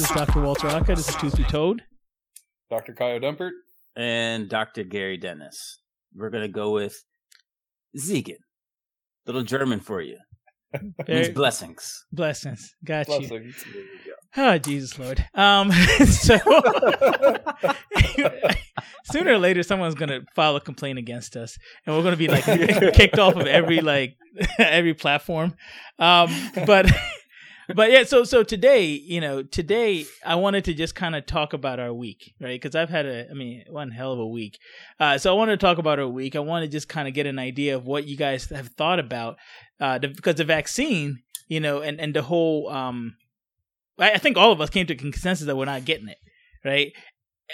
[0.00, 0.40] This is Dr.
[0.40, 0.94] Walter Aka.
[0.94, 1.82] This is Truth Toad.
[2.70, 2.94] Dr.
[2.94, 3.50] Kyle Dumpert.
[3.94, 4.82] And Dr.
[4.82, 5.82] Gary Dennis.
[6.14, 7.04] We're going to go with
[7.94, 8.38] Ziegen.
[9.26, 10.16] Little German for you.
[11.06, 12.06] Means blessings.
[12.10, 12.74] Blessings.
[12.82, 13.52] Got you.
[14.38, 15.22] Oh, Jesus Lord.
[15.34, 16.38] Um, so
[19.04, 22.44] sooner or later, someone's gonna file a complaint against us, and we're gonna be like
[22.94, 24.16] kicked off of every like
[24.58, 25.54] every platform.
[25.98, 26.30] Um,
[26.64, 26.88] but
[27.74, 31.52] but yeah, so so today, you know, today I wanted to just kind of talk
[31.52, 32.60] about our week, right?
[32.60, 34.58] Because I've had a, I mean, one hell of a week.
[34.98, 36.36] Uh, so I wanted to talk about our week.
[36.36, 38.98] I want to just kind of get an idea of what you guys have thought
[38.98, 39.36] about,
[39.80, 43.16] uh, the, because the vaccine, you know, and and the whole um
[43.98, 46.18] I I think all of us came to a consensus that we're not getting it,
[46.64, 46.92] right?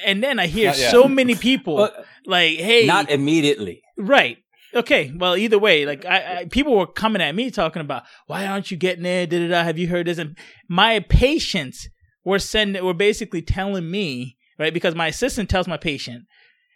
[0.05, 3.83] And then I hear so many people Well, like, "Hey, not immediately.
[3.97, 4.37] right,
[4.75, 8.47] okay, well, either way, like I, I people were coming at me talking about why
[8.47, 9.31] aren't you getting it?
[9.31, 9.65] Da da da.
[9.65, 10.19] Have you heard this?
[10.19, 10.37] And
[10.69, 11.89] my patients
[12.25, 16.25] were sending, were basically telling me, right, because my assistant tells my patient,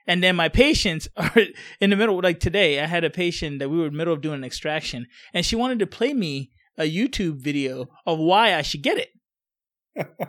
[0.07, 1.33] and then my patients are
[1.81, 2.21] in the middle.
[2.21, 4.45] Like today, I had a patient that we were in the middle of doing an
[4.45, 8.99] extraction, and she wanted to play me a YouTube video of why I should get
[8.99, 9.11] it.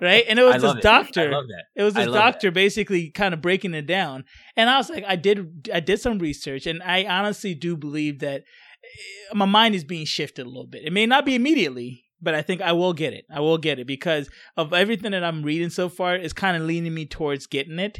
[0.01, 0.81] Right, and it was this it.
[0.81, 1.29] doctor.
[1.29, 1.63] That.
[1.75, 5.15] It was this doctor basically kind of breaking it down, and I was like, I
[5.15, 9.83] did, I did some research, and I honestly do believe that eh, my mind is
[9.83, 10.83] being shifted a little bit.
[10.83, 13.25] It may not be immediately, but I think I will get it.
[13.33, 16.63] I will get it because of everything that I'm reading so far is kind of
[16.63, 17.99] leaning me towards getting it,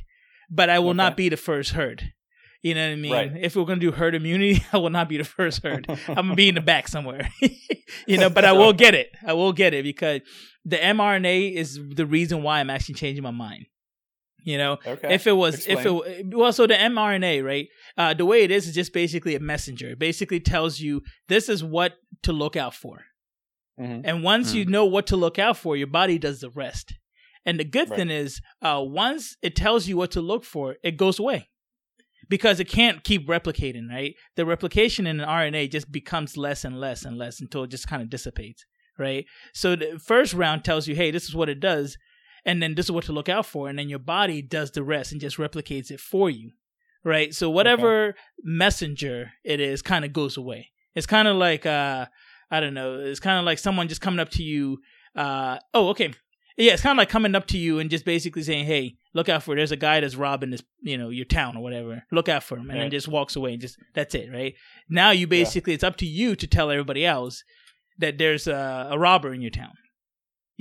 [0.49, 2.11] but I will not be the first herd.
[2.61, 3.11] You know what I mean?
[3.11, 3.31] Right.
[3.39, 5.87] If we're gonna do herd immunity, I will not be the first herd.
[6.07, 7.29] I'm gonna be in the back somewhere.
[8.07, 9.11] you know, but I will get it.
[9.25, 10.21] I will get it because
[10.65, 13.65] the mRNA is the reason why I'm actually changing my mind.
[14.43, 15.13] You know, Okay.
[15.13, 17.67] if it was if it well so the mrna right?
[17.97, 19.89] Uh the way it is is just basically a messenger.
[19.89, 23.03] It basically tells you this is what to look out for.
[23.79, 24.01] Mhm.
[24.03, 26.93] and once you know what to look out for your body does the rest.
[27.45, 27.97] And the good Right.
[27.99, 31.49] thing is uh once it tells you what to look for it goes away.
[32.29, 34.15] Because it can't keep replicating right?
[34.35, 37.87] The replication in an rna just becomes less and less and less until it just
[37.87, 38.65] kind of dissipates
[38.97, 39.25] right?
[39.53, 41.97] So the first round tells you hey this is what it does
[42.45, 44.83] and then this is what to look out for and then your body does the
[44.83, 46.51] rest and just replicates it for you
[47.03, 47.33] right?
[47.33, 50.69] So whatever messenger it is kind of goes away.
[50.95, 52.05] It's kind of like uh
[52.53, 54.79] i don't know it's kind of like someone just coming up to you
[55.15, 56.13] uh oh okay.
[56.57, 59.29] Yeah it's kind of like coming up to you and just basically saying hey look
[59.29, 62.03] out for there's a guy that's robbing this you know your town or whatever.
[62.11, 62.69] Look out for him.
[62.69, 64.53] And then just walks away and just that's it right?
[64.89, 67.43] Now you basically it's up to you to tell everybody else
[68.01, 69.73] that there's a, a robber in your town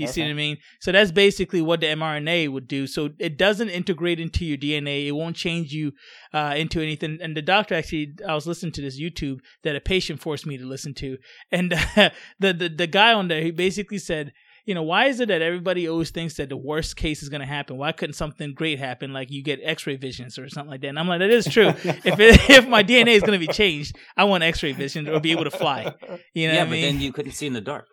[0.00, 0.56] you see what I mean?
[0.80, 2.86] So that's basically what the mRNA would do.
[2.86, 5.06] So it doesn't integrate into your DNA.
[5.06, 5.92] It won't change you
[6.32, 7.18] uh, into anything.
[7.20, 10.56] And the doctor actually, I was listening to this YouTube that a patient forced me
[10.56, 11.18] to listen to,
[11.52, 14.32] and the the the guy on there he basically said,
[14.66, 17.40] you know, why is it that everybody always thinks that the worst case is going
[17.40, 17.76] to happen?
[17.76, 20.88] Why couldn't something great happen, like you get X-ray visions or something like that?
[20.88, 21.68] And I'm like, that is true.
[21.84, 25.20] if it, if my DNA is going to be changed, I want X-ray vision or
[25.20, 25.94] be able to fly.
[26.34, 26.82] You know yeah, what I but mean?
[26.82, 27.86] then you couldn't see in the dark.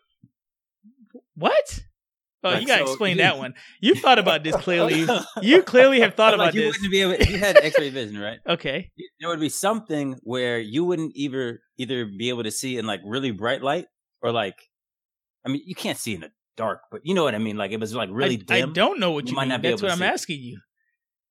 [1.36, 1.80] What?
[2.44, 3.54] Oh, Right, you gotta so explain you- that one.
[3.82, 5.06] You thought about this clearly.
[5.42, 6.76] You clearly have thought like about you this.
[6.76, 7.16] wouldn't be able.
[7.26, 8.40] You had X-ray vision, right?
[8.48, 8.92] Okay.
[9.20, 13.02] There would be something where you wouldn't either either be able to see in like
[13.04, 13.86] really bright light
[14.22, 14.56] or like,
[15.46, 17.56] I mean, you can't see in the dark, but you know what I mean.
[17.56, 18.70] Like it was like really I, dim.
[18.72, 19.50] I don't know what You you, might mean.
[19.50, 20.14] not be That's able what to I'm see.
[20.14, 20.60] asking you.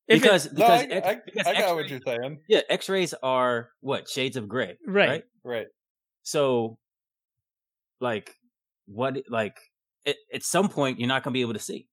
[0.09, 2.39] If it- because No, because, I, X- I, because I got what you're saying.
[2.49, 5.09] yeah, X-rays are what shades of gray, right.
[5.09, 5.23] right?
[5.45, 5.67] Right.
[6.23, 6.79] So,
[8.01, 8.33] like,
[8.87, 9.57] what like
[10.07, 11.89] at, at some point you're not gonna be able to see.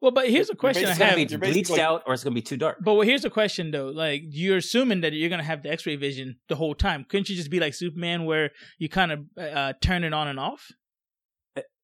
[0.00, 1.16] Well, but here's a You're question I It's gonna have.
[1.16, 2.78] be bleached basically- out or it's gonna be too dark.
[2.82, 3.88] But well, here's a question though.
[3.88, 7.04] Like you're assuming that you're gonna have the X-ray vision the whole time.
[7.08, 10.38] Couldn't you just be like Superman, where you kind of uh, turn it on and
[10.38, 10.68] off?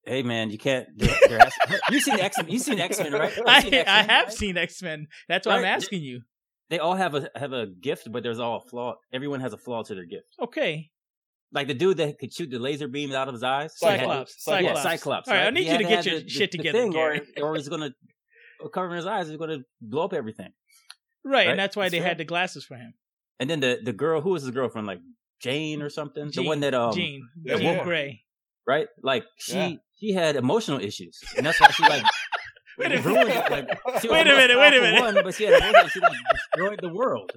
[0.07, 0.87] Hey man, you can't.
[0.97, 1.53] There, there has,
[1.91, 2.49] you've seen X Men?
[2.49, 3.33] You seen X Men, right?
[3.47, 4.33] I, seen I X-Men, have right?
[4.33, 5.07] seen X Men.
[5.29, 6.21] That's why I'm asking you.
[6.71, 8.97] They all have a have a gift, but there's all a flaw.
[9.13, 10.27] Everyone has a flaw to their gift.
[10.43, 10.91] Okay.
[11.53, 13.75] Like the dude that could shoot the laser beams out of his eyes.
[13.81, 14.43] he had- Cyclops.
[14.45, 14.65] Cyclops.
[14.65, 14.83] Yeah, Cyclops.
[14.83, 15.29] Cyclops.
[15.29, 17.13] All right, I need He you to get your the- shit the together, thing, or,
[17.15, 17.21] Gary.
[17.41, 17.91] or he's gonna
[18.73, 19.29] cover his eyes.
[19.29, 20.53] He's gonna blow up everything.
[21.25, 21.49] Right, Right.
[21.49, 22.09] and that's why That's they fair.
[22.09, 22.95] had the glasses for him.
[23.41, 24.87] And then the the girl, who was his girlfriend?
[24.87, 25.01] Like
[25.41, 26.31] Jane or something.
[26.31, 27.85] Jean, the one that um Jean, Yeah, Jean yeah.
[28.67, 28.87] Right?
[29.03, 29.73] Like she Yeah.
[30.01, 32.03] she had emotional issues, and that's why she like
[32.79, 33.45] Wait a ruined minute.
[33.47, 33.51] it.
[33.87, 35.01] Like, she Wait a minute, wait a minute.
[35.01, 35.93] One, but she had emotions.
[35.93, 37.31] She like destroyed the world.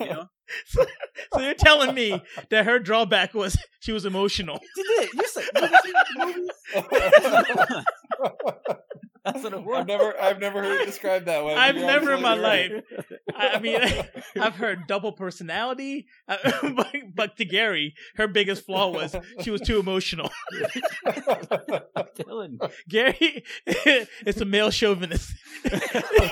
[0.00, 0.26] You know,
[1.32, 2.20] So you're telling me
[2.50, 4.58] that her drawback was she was emotional.
[4.74, 5.08] she did.
[5.14, 5.44] You said
[9.24, 9.42] you ever seen the movies?
[9.42, 9.78] That's what it was.
[9.78, 11.54] I've never, I've never heard it described that way.
[11.54, 12.72] I've You're never in my right.
[12.72, 12.84] life.
[13.36, 13.80] I mean,
[14.40, 16.36] I've heard double personality, uh,
[16.74, 20.30] but, but to Gary, her biggest flaw was she was too emotional.
[22.16, 22.58] Dylan.
[22.88, 25.32] Gary, it's a male chauvinist.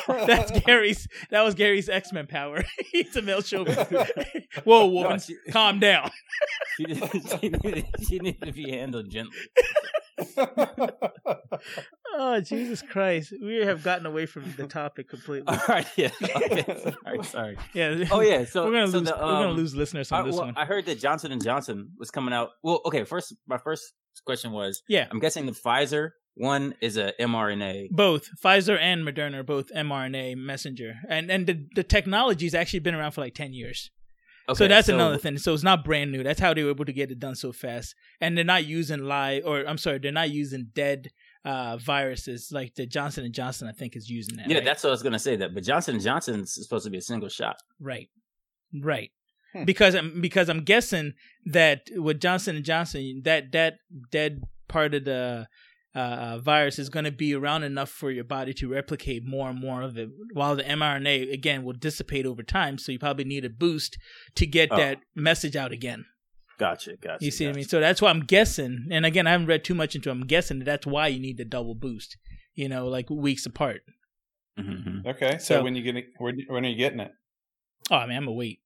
[0.06, 1.06] That's Gary's.
[1.30, 2.64] That was Gary's X Men power.
[2.92, 3.92] He's a male chauvinist.
[4.64, 6.10] Whoa, woman, No, she, calm down.
[6.76, 9.36] she, she, needed, she needed to be handled gently.
[12.12, 15.46] Oh Jesus Christ, we have gotten away from the topic completely.
[15.46, 16.10] All right, yeah.
[16.22, 17.58] Okay, sorry, sorry.
[17.72, 18.04] Yeah.
[18.10, 19.08] Oh yeah, so we're gonna so lose.
[19.08, 20.56] the, we're gonna um, lose listeners on I, this well, one.
[20.56, 22.50] I heard that Johnson and Johnson was coming out.
[22.62, 23.04] Well, okay.
[23.04, 23.92] First, my first
[24.26, 27.90] question was: yeah, I'm guessing the Pfizer one is a mRNA.
[27.90, 32.94] both Pfizer and Moderna are both mRNA messenger, and and the the technology's actually been
[32.94, 33.90] around for like ten years.
[34.50, 35.38] Okay, so that's another thing.
[35.38, 36.22] So it's not brand new.
[36.22, 37.94] That's how they were able to get it done so fast.
[38.20, 41.10] And they're not using live, or I'm sorry, they're not using dead
[41.44, 43.68] uh, viruses like the Johnson and Johnson.
[43.68, 44.48] I think is using that.
[44.48, 44.64] Yeah, right?
[44.64, 45.36] that's what I was gonna say.
[45.36, 47.56] That, but Johnson and Johnson's supposed to be a single shot.
[47.80, 48.08] right,
[48.82, 49.10] right.
[49.52, 49.64] Hmm.
[49.64, 51.14] Because I'm because I'm guessing
[51.46, 53.74] that with Johnson and Johnson, that that
[54.10, 55.48] dead part of the
[55.94, 59.58] uh, virus is going to be around enough for your body to replicate more and
[59.60, 62.78] more of it, while the mRNA again will dissipate over time.
[62.78, 63.98] So you probably need a boost
[64.36, 64.76] to get Oh.
[64.76, 66.04] that message out again.
[66.58, 67.24] Gotcha, gotcha.
[67.24, 67.64] You see what I mean?
[67.68, 68.86] So that's why I'm guessing.
[68.90, 70.12] And again, I haven't read too much into it.
[70.12, 72.16] I'm guessing that that's why you need the double boost,
[72.54, 73.80] you know, like weeks apart.
[74.58, 75.06] Mhm.
[75.06, 77.12] okay, so, So- when you getting when, when are you getting it?
[77.90, 78.60] Oh, man, I'm going to wait.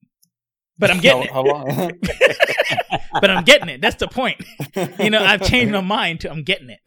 [0.76, 1.91] But I'm getting how, how long?
[2.03, 3.00] it.
[3.21, 3.81] But I'm getting it.
[3.81, 4.44] That's the point.
[4.99, 6.81] You know, I've changed my mind to I'm getting it.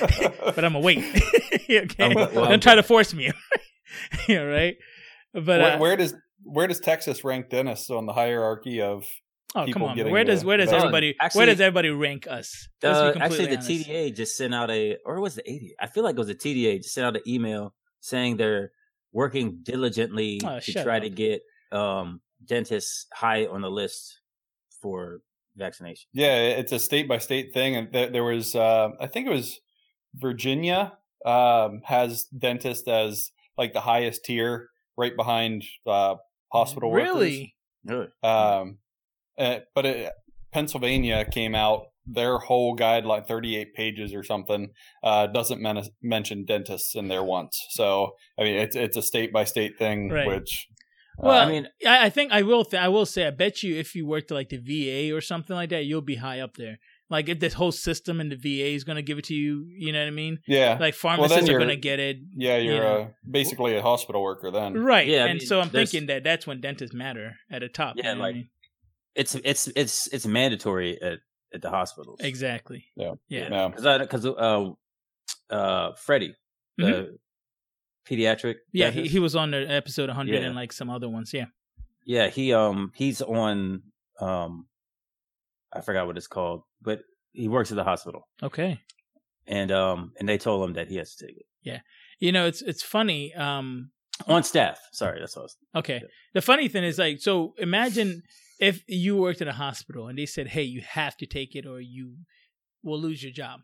[0.00, 0.98] But I'm going to wait.
[1.70, 1.86] okay?
[1.98, 3.32] I'm go- well, I'm Don't try to force me.
[4.28, 4.76] yeah, right?
[5.34, 9.06] But where, uh, where does where does Texas rank dentists on the hierarchy of?
[9.54, 9.98] oh, come on.
[10.10, 12.68] Where does where does everybody Actually- where does everybody rank us?
[12.82, 13.70] Uh, actually, the honest.
[13.70, 15.74] TDA just sent out a, or was the ADA?
[15.80, 18.72] I feel like it was the TDA just sent out an email saying they're
[19.12, 21.02] working diligently Oh, to try up.
[21.02, 21.42] to get
[21.72, 24.20] um, dentists high on the list
[24.80, 25.20] for
[25.58, 26.08] vaccination.
[26.12, 29.30] Yeah, it's a state by state thing, and there, there was uh, I think it
[29.32, 29.60] was
[30.14, 30.92] Virginia
[31.24, 36.16] um, has dentist as like the highest tier, right behind uh,
[36.52, 37.08] hospital workers.
[37.14, 37.54] Really?
[37.84, 38.08] Really?
[38.22, 38.78] Um,
[39.38, 40.12] uh, but it,
[40.52, 44.70] Pennsylvania came out their whole guideline, 38 pages or something,
[45.02, 47.66] uh, doesn't men- mention dentists in there once.
[47.70, 50.26] So I mean, it's it's a state by state thing, Right.
[50.26, 50.68] which
[51.18, 52.64] Well, I mean, I, I think I will.
[52.64, 55.54] Th- I will say, I bet you, if you worked like the VA or something
[55.56, 56.78] like that, you'll be high up there.
[57.10, 59.66] Like if this whole system and the VA is going to give it to you,
[59.76, 60.38] you know what I mean?
[60.46, 62.96] yeah, Like pharmacists are you're- going to get it, yeah, you're you know.
[63.00, 64.74] uh, basically a hospital worker then.
[64.74, 65.06] right?
[65.08, 67.68] Yeah, I and mean, so I'm there's- thinking that that's when dentists matter at the
[67.68, 67.96] top.
[67.96, 68.48] you Yeah, know what I like- mean?
[69.14, 71.18] it's it's it's it's mandatory at,
[71.54, 72.20] at the hospitals.
[72.20, 72.84] exactly.
[72.94, 73.14] Yeah.
[73.28, 73.68] yeah, Yeah.
[73.68, 74.70] Because because uh,
[75.50, 76.34] uh, Freddie,
[76.76, 77.16] the
[78.08, 78.90] pediatric, yeah.
[78.90, 80.46] He, he was on the episode 100 Yeah.
[80.46, 81.32] and like some other ones.
[81.34, 81.46] Yeah,
[82.06, 83.82] yeah, he um he's on
[84.20, 84.66] um,
[85.72, 87.00] I forgot what it's called, but
[87.32, 88.80] he works at the hospital, okay.
[89.46, 91.80] and um and they told him that he has to take it Yeah.
[92.20, 93.32] You know, it's it's funny.
[93.34, 93.90] Um,
[94.26, 94.80] on staff.
[94.92, 95.42] Sorry, that's all.
[95.42, 96.02] I was- Okay.
[96.34, 98.22] The funny thing is, like, so imagine
[98.58, 101.64] if you worked in a hospital and they said, "Hey, you have to take it,
[101.66, 102.16] or you
[102.82, 103.60] will lose your job."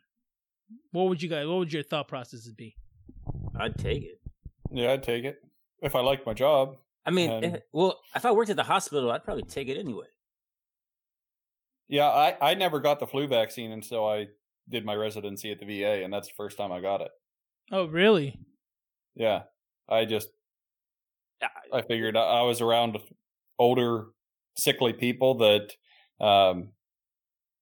[0.93, 1.47] What would you guys?
[1.49, 2.77] What would your thought processes be?
[3.59, 4.19] I'd take it.
[4.75, 5.43] Yeah, I'd take it
[5.83, 6.77] if I liked my job.
[7.07, 9.79] I mean, Um, eh, well, if I worked at the hospital, I'd probably take it
[9.79, 10.07] anyway.
[11.89, 14.29] Yeah, I, I never got the flu vaccine until I
[14.69, 17.11] did my residency at the VA, and that's the first time I got it.
[17.71, 18.39] Oh, really?
[19.15, 19.43] Yeah,
[19.89, 20.29] I just
[21.73, 22.99] I figured I I was around
[23.59, 24.07] older,
[24.57, 25.73] sickly people that
[26.25, 26.71] um,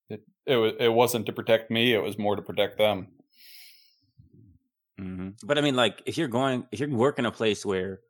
[0.08, 3.08] it it was it wasn't to protect me; it was more to protect them.
[4.98, 8.00] Hmm But I mean, like, if you're going, if you're working a place where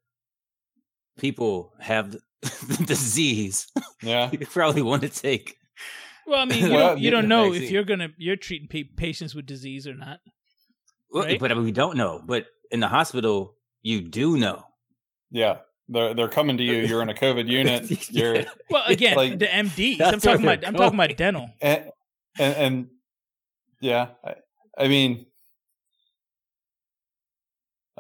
[1.18, 2.20] people have the,
[2.68, 3.66] the disease,
[4.02, 5.56] Yeah, you probably want to take.
[6.26, 8.88] Well, I mean, you Well, don't, you don't know if you're gonna you're treating pa-
[8.96, 10.20] patients with disease or not.
[11.10, 11.38] Well, Right?
[11.40, 12.22] But I mean, we don't know.
[12.24, 14.64] But in the hospital, you do know.
[15.30, 15.58] yeah.
[15.88, 16.74] They're they're coming to you.
[16.74, 18.10] You're in a COVID unit.
[18.10, 20.00] You're Well, again, Like- the MDs.
[20.00, 20.64] I'm talking about.
[20.66, 21.50] I'm talking about dental.
[21.60, 21.90] and
[22.38, 22.86] and, and
[23.80, 24.06] yeah.
[24.24, 24.34] I,
[24.78, 25.26] I mean,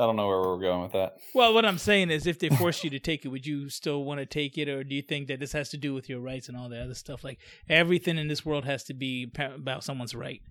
[0.02, 1.18] I don't know where we're going with that.
[1.32, 4.04] Well, what I'm saying is, if they force you to take it, would you still
[4.04, 6.20] want to take it, or do you think that this has to do with your
[6.20, 7.22] rights and all that other stuff?
[7.22, 10.42] Like everything in this world has to be about someone's right.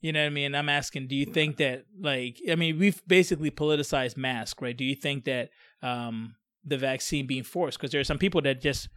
[0.00, 0.54] You know what I mean?
[0.54, 4.76] I'm asking, do you think that, like, I mean, we've basically politicized mask, right?
[4.76, 5.50] Do you think that
[5.82, 8.88] um, the vaccine being forced, because there are some people that just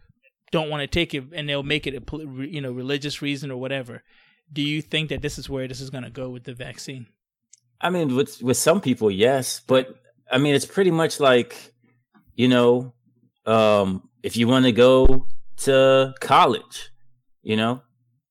[0.50, 3.58] don't want to take it, and they'll make it a, you know, religious reason or
[3.58, 4.02] whatever.
[4.52, 7.06] Do you think that this is where this is going to go with the vaccine?
[7.84, 9.94] I mean, with with some people, yes, but
[10.30, 11.54] I mean, it's pretty much like,
[12.34, 12.92] you know,
[13.46, 15.26] Um, if you want to go
[15.66, 16.90] to college,
[17.42, 17.82] you know,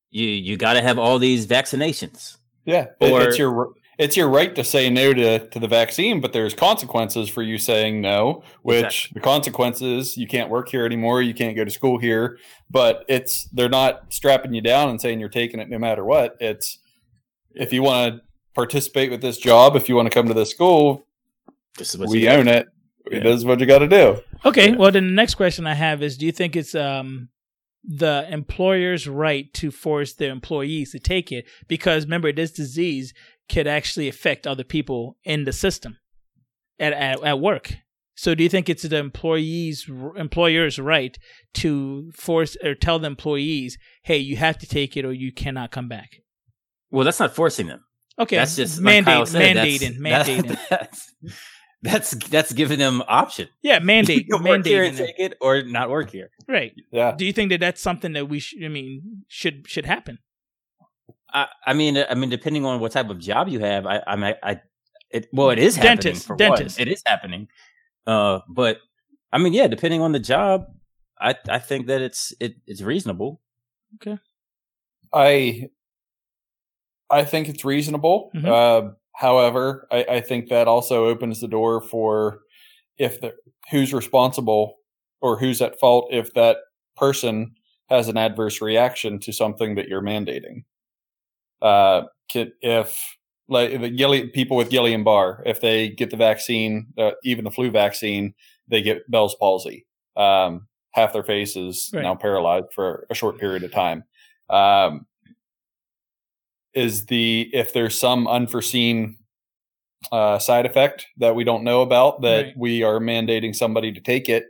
[0.09, 2.37] you you got to have all these vaccinations.
[2.65, 6.33] Yeah, Or- it's your it's your right to say no to, to the vaccine, but
[6.33, 8.41] there's consequences for you saying no.
[8.63, 9.11] Which Exactly.
[9.13, 12.39] the consequences you can't work here anymore, you can't go to school here.
[12.71, 16.35] But it's they're not strapping you down and saying you're taking it no matter what.
[16.39, 16.79] It's
[17.53, 18.21] if you want to
[18.53, 21.05] participate with this job, if you want to come to this school,
[21.77, 22.67] This is what we own it.
[23.11, 23.19] Yeah.
[23.23, 24.21] This is what you got to do.
[24.45, 24.69] Okay.
[24.69, 24.75] Yeah.
[24.77, 27.29] Well, then the next question I have is: Do you think it's um
[27.83, 31.45] the employer's right to force their employees to take it?
[31.67, 33.13] Because remember, this disease
[33.49, 35.97] could actually affect other people in the system
[36.79, 37.73] at at, at work.
[38.15, 41.17] So, do you think it's the employees employer's right
[41.55, 45.71] to force or tell the employees, "Hey, you have to take it, or you cannot
[45.71, 46.21] come back"?
[46.91, 47.83] Well, that's not forcing them.
[48.19, 50.57] Okay, That's just mandate, like Kyle said, mandating, that's- mandating.
[51.83, 53.49] That's, that's that's giving them option.
[53.61, 56.29] yeah, mandate, You can work here and take it, or not work here.
[56.47, 56.71] Right.
[56.93, 57.11] Yeah.
[57.11, 58.63] Do you think that that's something that we should?
[58.63, 60.19] I mean, should should happen?
[61.33, 64.15] I, I mean, I mean, depending on what type of job you have, I, I,
[64.15, 64.61] mean, I,
[65.09, 65.95] it, well, it is happening.
[65.97, 66.79] Dentist, for dentist.
[66.79, 66.87] One.
[66.87, 67.47] It is happening.
[68.05, 68.77] Uh, but
[69.31, 70.65] I mean, yeah, depending on the job,
[71.19, 73.41] I, I think that it's, it, it's reasonable.
[73.95, 74.19] Okay.
[75.13, 75.69] I
[77.13, 78.31] I think it's reasonable.
[78.35, 78.45] Mhm.
[78.47, 82.39] Uh, however, I, I think that also opens the door for
[82.97, 83.33] if the
[83.71, 84.75] who's responsible
[85.21, 86.57] or who's at fault if that
[86.97, 87.55] person
[87.89, 90.63] has an adverse reaction to something that you're mandating.
[91.61, 92.03] Uh,
[92.61, 93.17] if
[93.47, 97.51] like the Gilly, people with Guillain Barre, if they get the vaccine, uh, even the
[97.51, 98.33] flu vaccine,
[98.67, 99.85] they get Bell's palsy.
[100.15, 102.01] Um, half their face is Right.
[102.03, 104.03] now paralyzed for a short period of time.
[104.49, 105.05] Um,
[106.75, 109.17] is the if there's some unforeseen
[110.11, 112.53] uh, side effect that we don't know about that Right.
[112.57, 114.43] we are mandating somebody to take it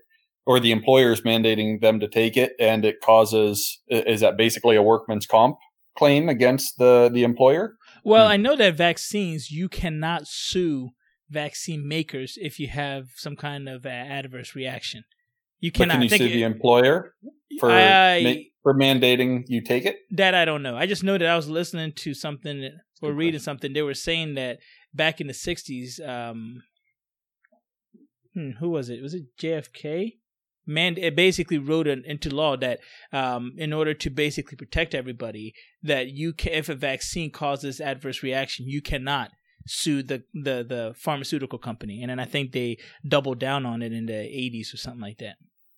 [0.46, 4.76] or the employer is mandating them to take it and it causes is that basically
[4.76, 5.58] a workman's comp
[5.98, 8.32] claim against the the employer Well, Hmm.
[8.34, 10.90] I know that vaccines you cannot sue
[11.30, 15.04] vaccine makers if you have some kind of adverse reaction.
[15.64, 17.16] You but can you think sue it- the employer
[17.60, 20.76] for I, ma- for mandating you take it that I don't know.
[20.76, 22.58] I just know that I was listening to something
[23.02, 23.44] or Good reading question.
[23.46, 23.74] something.
[23.74, 24.60] They were saying that
[24.94, 26.64] back in the '60s, um,
[28.34, 29.02] hmm, who was it?
[29.02, 30.14] Was it JFK?
[30.66, 32.80] Man, it basically wrote an, into law that
[33.12, 38.24] um, in order to basically protect everybody, that you can, if a vaccine causes adverse
[38.24, 39.32] reaction, you cannot
[39.68, 42.02] sue the, the the pharmaceutical company.
[42.02, 42.78] And then I think they
[43.08, 45.36] doubled down on it in the '80s or something like that.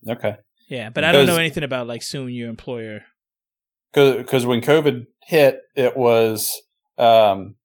[0.08, 3.02] Okay Yeah, but I don't know anything about like suing your employer.
[3.94, 6.62] because when COVID hit, it was
[6.98, 7.56] um,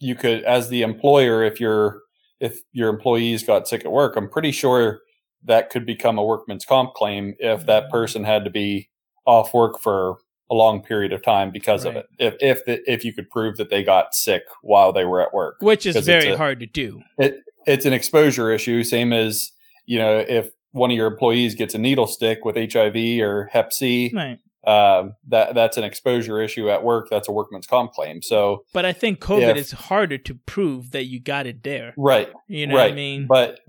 [0.00, 2.02] you could as the employer if your
[2.40, 5.00] if your employees got sick at work, I'm pretty sure
[5.44, 8.90] that could become a workman's comp claim if that person had to be
[9.26, 10.18] off work for
[10.50, 12.06] a long period of time because of it.
[12.18, 15.34] If if the, if you could prove that they got sick while they were at
[15.34, 17.02] work, which is very a- hard to do.
[17.18, 19.50] It, it's an exposure issue, same as
[19.88, 23.72] you know if one of your employees gets a needle stick with HIV or Hep
[23.72, 24.38] C, Right.
[24.66, 27.08] um, that that's an exposure issue at work.
[27.10, 28.20] That's a workman's comp claim.
[28.22, 31.94] So But I think COVID If- is harder to prove that you got it there.
[31.96, 32.84] right, You know right.
[32.84, 33.26] what I mean?
[33.26, 33.60] But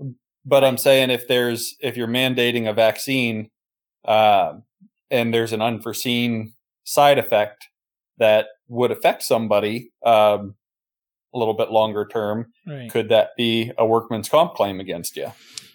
[0.44, 3.48] but I'm saying if there's if you're mandating a vaccine,
[4.04, 4.64] um,
[5.10, 6.52] and there's an unforeseen
[6.84, 7.66] side effect
[8.18, 10.54] that would affect somebody um,
[11.34, 12.90] a little bit longer term, right.
[12.90, 15.32] could that be a workman's comp claim against you?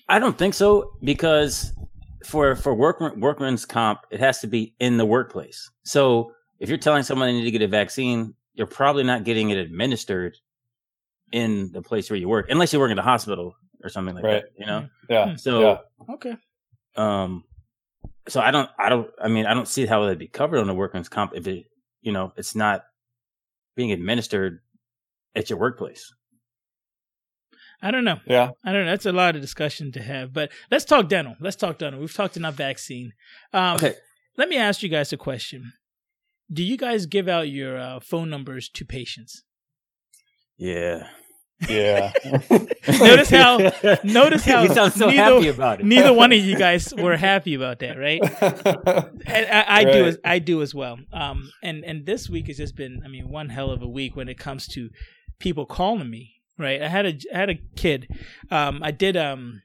[0.08, 1.74] I don't think so because
[2.26, 5.70] for for work, workman's comp, it has to be in the workplace.
[5.84, 9.50] So if you're telling someone they need to get a vaccine, you're probably not getting
[9.50, 10.38] it administered
[11.32, 14.24] in the place where you work, unless you work in the hospital or something like
[14.24, 14.44] Right.
[14.44, 14.52] that.
[14.58, 14.88] You know.
[15.10, 15.36] Yeah.
[15.36, 15.78] So yeah.
[16.14, 16.36] Okay.
[16.96, 17.44] um,
[18.28, 20.68] so I don't, I don't, I mean, I don't see how that'd be covered on
[20.68, 21.66] the workman's comp if it,
[22.02, 22.86] you know, it's not
[23.76, 24.62] being administered
[25.36, 26.14] at your workplace.
[27.86, 28.20] I don't know.
[28.28, 28.50] Yeah.
[28.66, 28.92] I don't know.
[28.92, 30.34] That's a lot of discussion to have.
[30.34, 31.36] But let's talk dental.
[31.40, 32.00] Let's talk dental.
[32.02, 33.14] We've talked enough vaccine.
[33.54, 33.94] Um, Okay.
[34.38, 35.72] Let me ask you guys a question.
[36.52, 39.44] Do you guys give out your uh, phone numbers to patients?
[40.58, 41.08] Yeah.
[41.70, 42.12] Yeah.
[43.00, 43.58] Notice how-
[44.04, 45.86] notice how you sound so neither- happy about it.
[45.86, 48.22] Neither one of you guys were happy about that, right?
[49.28, 50.98] And I, I do as I do as well.
[51.14, 54.16] Um, and and this week has just been, I mean, one hell of a week
[54.16, 54.90] when it comes to
[55.40, 56.35] people calling me.
[56.58, 58.08] Right, I had a I had a kid.
[58.50, 59.62] Um, I did um,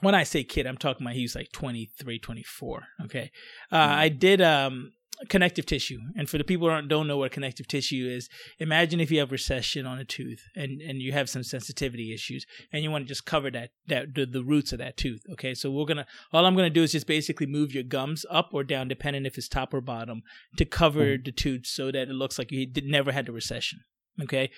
[0.00, 2.82] when I say kid, I'm talking about he was like 23, 24.
[3.04, 3.30] Okay,
[3.70, 4.92] uh, I did um,
[5.28, 5.98] connective tissue.
[6.16, 8.28] And for the people who don't, don't know what connective tissue is,
[8.58, 12.44] imagine if you have recession on a tooth and, and you have some sensitivity issues
[12.72, 15.22] and you want to just cover that, that the, the roots of that tooth.
[15.32, 15.54] Okay.
[15.54, 18.26] So we're going to, all I'm going to do is just basically move your gums
[18.28, 20.22] up or down, depending if it's top or bottom,
[20.58, 21.24] to cover Mhm.
[21.24, 23.80] the tooth so that it looks like you did, never had the recession.
[24.22, 24.50] Okay.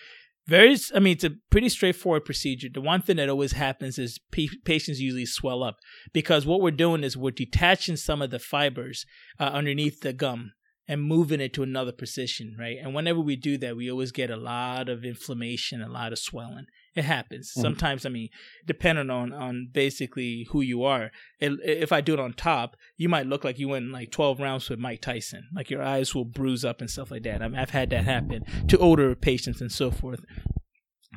[0.49, 2.69] Very, I mean, it's a pretty straightforward procedure.
[2.73, 5.77] The one thing that always happens is pa- patients usually swell up
[6.15, 9.05] because what we're doing is we're detaching some of the fibers
[9.39, 10.53] uh, underneath the gum
[10.91, 12.79] and moving it to another position, right?
[12.83, 16.19] And whenever we do that, we always get a lot of inflammation, a lot of
[16.19, 16.65] swelling.
[16.95, 17.61] It happens Mhm.
[17.61, 18.07] sometimes.
[18.07, 18.31] I mean,
[18.67, 21.13] depending on on basically who you are.
[21.39, 24.41] It, if I do it on top, you might look like you went like twelve
[24.41, 25.49] rounds with Mike Tyson.
[25.55, 27.43] Like your eyes will bruise up and stuff like that.
[27.43, 30.25] I mean, I've had that happen to older patients and so forth.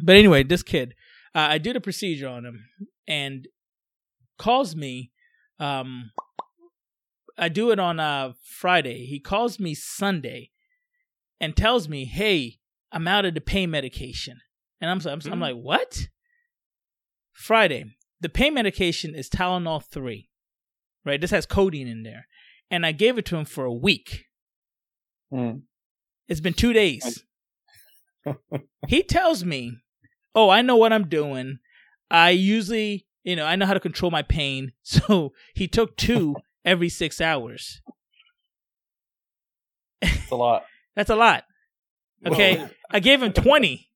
[0.03, 0.93] But anyway, this kid,
[1.33, 2.65] uh, I did a procedure on him
[3.07, 3.47] and
[4.37, 5.11] calls me.
[5.59, 6.11] Um,
[7.37, 9.05] I do it on uh, Friday.
[9.05, 10.51] He calls me Sunday
[11.39, 12.59] and tells me, "Hey,
[12.91, 14.39] I'm out of the pain medication."
[14.79, 15.41] And I'm I'm, I'm Hmm.
[15.41, 16.07] like, "What?"
[17.33, 17.85] Friday.
[18.19, 20.29] The pain medication is Tylenol 3.
[21.03, 21.19] Right?
[21.19, 22.27] This has codeine in there.
[22.69, 24.25] And I gave it to him for a week.
[25.33, 25.63] Mm.
[26.27, 27.23] It's been 2 days.
[28.87, 29.77] he tells me,
[30.35, 31.59] "Oh, I know what I'm doing.
[32.11, 36.35] I usually, you know, I know how to control my pain." So, he took 2
[36.65, 37.81] every 6 hours.
[40.01, 40.63] It's a lot.
[40.95, 41.43] That's a lot.
[42.23, 43.89] Okay, Well, I gave him 20.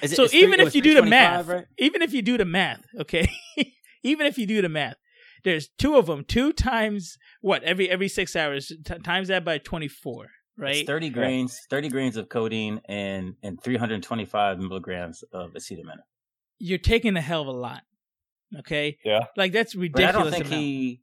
[0.00, 1.64] Is it- So it's three- even if you do the math, right?
[1.76, 3.28] even if you do the math, okay,
[4.04, 4.94] even if you do the math,
[5.42, 9.58] there's two of them, two times what every every six hours, t- times that by
[9.58, 10.76] twenty four, right?
[10.76, 15.98] It's 30 grains, 30 grains of codeine and and 325 milligrams of acetaminophen.
[16.60, 17.82] You're taking a hell of a lot,
[18.60, 18.98] okay?
[19.04, 19.26] Yeah.
[19.36, 20.14] like that's But I ridiculous.
[20.14, 20.62] don't think amount.
[20.62, 21.00] he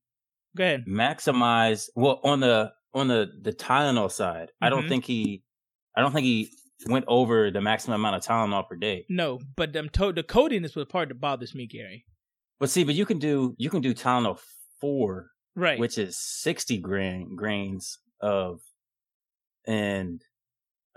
[0.55, 0.85] Go ahead.
[0.87, 4.51] maximized well on the on the the Tylenol side.
[4.61, 4.89] I don't Mhm.
[4.89, 5.43] think he
[5.95, 6.49] I don't think he
[6.87, 9.05] went over the maximum amount of Tylenol per day.
[9.09, 12.05] No, but to- the codeine is the part that bothers me, Gary.
[12.59, 14.39] But see, but you can do you can do Tylenol
[14.79, 15.79] four, Right.
[15.79, 18.61] which is sixty grain grains of,
[19.65, 20.21] and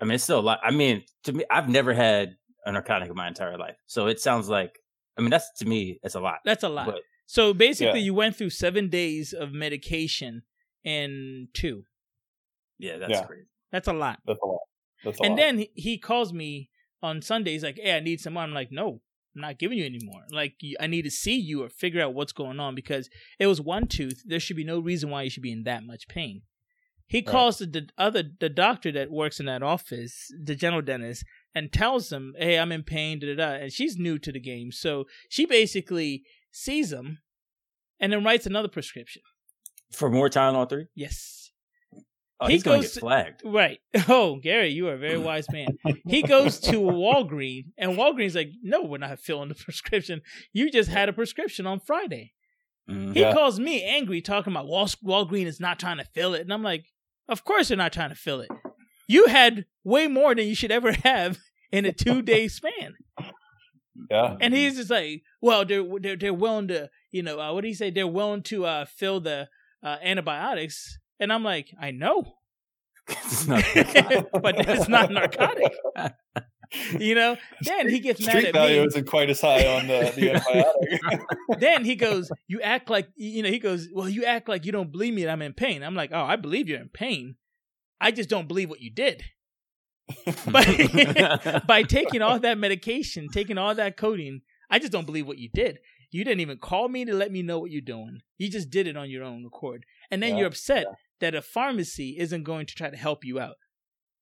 [0.01, 0.61] I mean it's still a lot.
[0.63, 4.21] I mean, to me, I've never had a narcotic in my entire life, so it
[4.21, 4.79] sounds like
[5.17, 6.39] I mean that's to me it's a lot.
[6.45, 6.87] that's a lot.
[6.87, 8.07] But So basically, Yeah.
[8.07, 10.43] you went through seven days of medication
[10.85, 11.85] in two.
[12.79, 13.25] yeah, that's Yeah.
[13.25, 13.47] crazy.
[13.71, 14.21] That's a lot.
[14.27, 14.61] That's a lot.
[15.05, 15.37] That's a and lot.
[15.37, 16.71] then he, he calls me
[17.03, 19.01] on Sundays like, "Hey, I need some more." I'm like, "No,
[19.35, 20.25] I'm not giving you anymore.
[20.31, 23.09] Like, I need to see you or figure out what's going on because
[23.39, 24.23] it was one tooth.
[24.27, 26.43] There should be no reason why you should be in that much pain."
[27.07, 27.27] He Right.
[27.27, 31.73] calls the, the other the doctor that works in that office, the general dentist, and
[31.73, 33.53] tells him, "Hey, I'm in pain." Da da da.
[33.63, 37.19] And she's new to the game, so she basically sees him,
[38.01, 39.23] and then writes another prescription.
[39.93, 41.51] For more Tylenol three, Yes.
[42.41, 43.43] oh, He he's gonna get flagged.
[43.45, 43.79] Right.
[44.09, 45.79] Oh, Gary, you are a very wise man.
[46.07, 50.21] He goes to Walgreens, and Walgreens like, no, we're not filling the prescription.
[50.53, 52.33] You just had a prescription on Friday.
[52.91, 53.15] Mhm.
[53.15, 56.53] He calls me angry, talking about Wal- Walgreens is not trying to fill it, and
[56.53, 56.85] I'm like,
[57.29, 58.51] of course they're not trying to fill it.
[59.09, 61.39] You had way more than you should ever have
[61.73, 62.95] in a two day span,
[64.11, 64.37] yeah.
[64.41, 67.69] and he's just like, well, they're they're, they're willing to, you know, uh, what do
[67.69, 67.91] you say?
[67.91, 69.49] They're willing to uh, fill the
[69.83, 72.37] uh, antibiotics, and I'm like, I know.
[73.47, 75.73] But it's not narcotic.
[76.99, 78.87] You know, then he gets mad Street at value me.
[78.87, 80.29] isn't quite as high on the, the
[81.51, 81.61] antibiotic.
[81.61, 84.73] Then he goes, "You act like you know." He goes, "Well, you act like you
[84.73, 87.37] don't believe me that I'm in pain." I'm like, "Oh, I believe you're in pain.
[88.01, 89.23] I just don't believe what you did."
[90.51, 95.39] But by taking all that medication, taking all that codeine, I just don't believe what
[95.39, 95.79] you did.
[96.11, 98.21] You didn't even call me to let me know what you're doing.
[98.39, 100.87] You just did it on your own accord, and then Yeah, you're upset
[101.21, 103.57] that a pharmacy isn't going to try to help you out.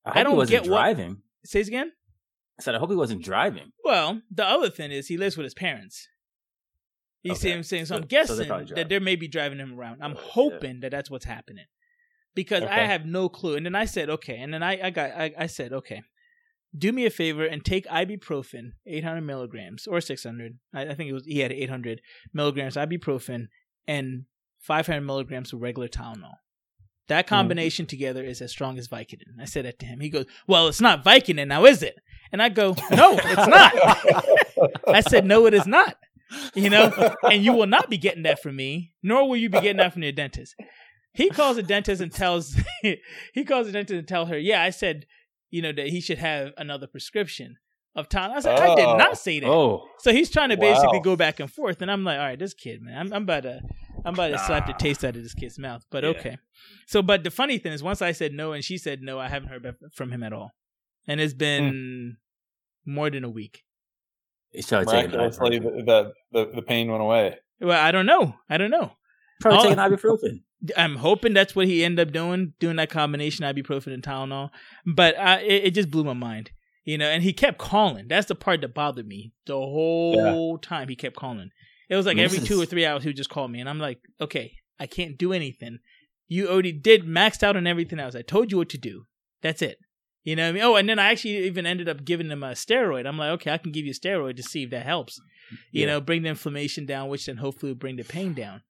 [0.04, 1.22] I, I don't he wasn't get what- driving.
[1.44, 1.92] Say it again.
[2.58, 3.72] I said I hope he wasn't driving.
[3.84, 6.06] Well, the other thing is he lives with his parents.
[7.22, 7.86] You see what I'm saying?
[7.86, 10.02] So, So- I'm so they're guessing probably that they may be driving him around.
[10.02, 10.20] I'm Yeah.
[10.22, 11.64] hoping that that's what's happening
[12.34, 13.56] because I have no clue.
[13.56, 14.38] And then I said, okay.
[14.38, 16.02] And then I, I got, I, I said, okay,
[16.76, 20.58] do me a favor and take ibuprofen, 800 milligrams or 600.
[20.74, 22.00] I, I think it was he had 800
[22.32, 23.48] milligrams ibuprofen
[23.86, 24.24] and
[24.60, 26.36] 500 milligrams of regular Tylenol.
[27.08, 27.28] That mm.
[27.28, 29.40] combination together is as strong as Vicodin.
[29.40, 30.00] I said that to him.
[30.00, 31.96] He goes, "Well, it's not Vicodin now, is it?"
[32.30, 33.72] And I go, "No, it's not."
[34.88, 35.96] I said, "No, it is not."
[36.54, 39.60] You know, and you will not be getting that from me, nor will you be
[39.60, 40.54] getting that from your dentist.
[41.14, 44.70] He calls the dentist and tells he calls the dentist and tell her, "Yeah, I
[44.70, 45.06] said,
[45.50, 47.56] you know, that he should have another prescription
[47.94, 48.96] of Tylenol." I said, "I did Oh.
[48.96, 51.04] not say that." Oh, So he's trying to basically Wow.
[51.04, 53.42] go back and forth, and I'm like, "All right, this kid, man, I'm, I'm about
[53.42, 53.60] to,
[54.04, 55.84] I'm about to slap the taste out of this kid's mouth.
[55.90, 56.10] But Yeah.
[56.10, 56.38] okay.
[56.86, 59.28] So, but the funny thing is, once I said no and she said no, I
[59.28, 60.52] haven't heard from him at all,
[61.06, 62.16] and it's been
[62.86, 62.92] hmm.
[62.94, 63.64] more than a week.
[64.50, 65.86] He started taking Miraculously, ibuprofen.
[65.86, 67.36] the, the the pain went away.
[67.60, 68.34] Well, I don't know.
[68.48, 68.92] I don't know.
[69.40, 69.62] Probably Oh.
[69.62, 70.42] taking ibuprofen.
[70.76, 74.50] I'm hoping that's what he ended up doing, doing that combination ibuprofen and Tylenol.
[74.86, 76.50] But I, it, it just blew my mind,
[76.84, 77.08] you know.
[77.08, 78.06] And he kept calling.
[78.08, 80.88] That's the part that bothered me the whole time.
[80.88, 81.50] He kept calling.
[81.88, 83.68] It was like This every two or three hours he would just call me, and
[83.68, 85.78] I'm like, okay, I can't do anything.
[86.28, 88.14] You already did maxed out on everything else.
[88.14, 89.06] I told you what to do.
[89.42, 89.78] That's it.
[90.24, 90.62] You know what I mean?
[90.62, 93.06] Oh, and then I actually even ended up giving him a steroid.
[93.06, 95.20] I'm like, okay, I can give you a steroid to see if that helps.
[95.72, 95.94] You Yeah.
[95.94, 98.62] know, bring the inflammation down, which then hopefully will bring the pain down.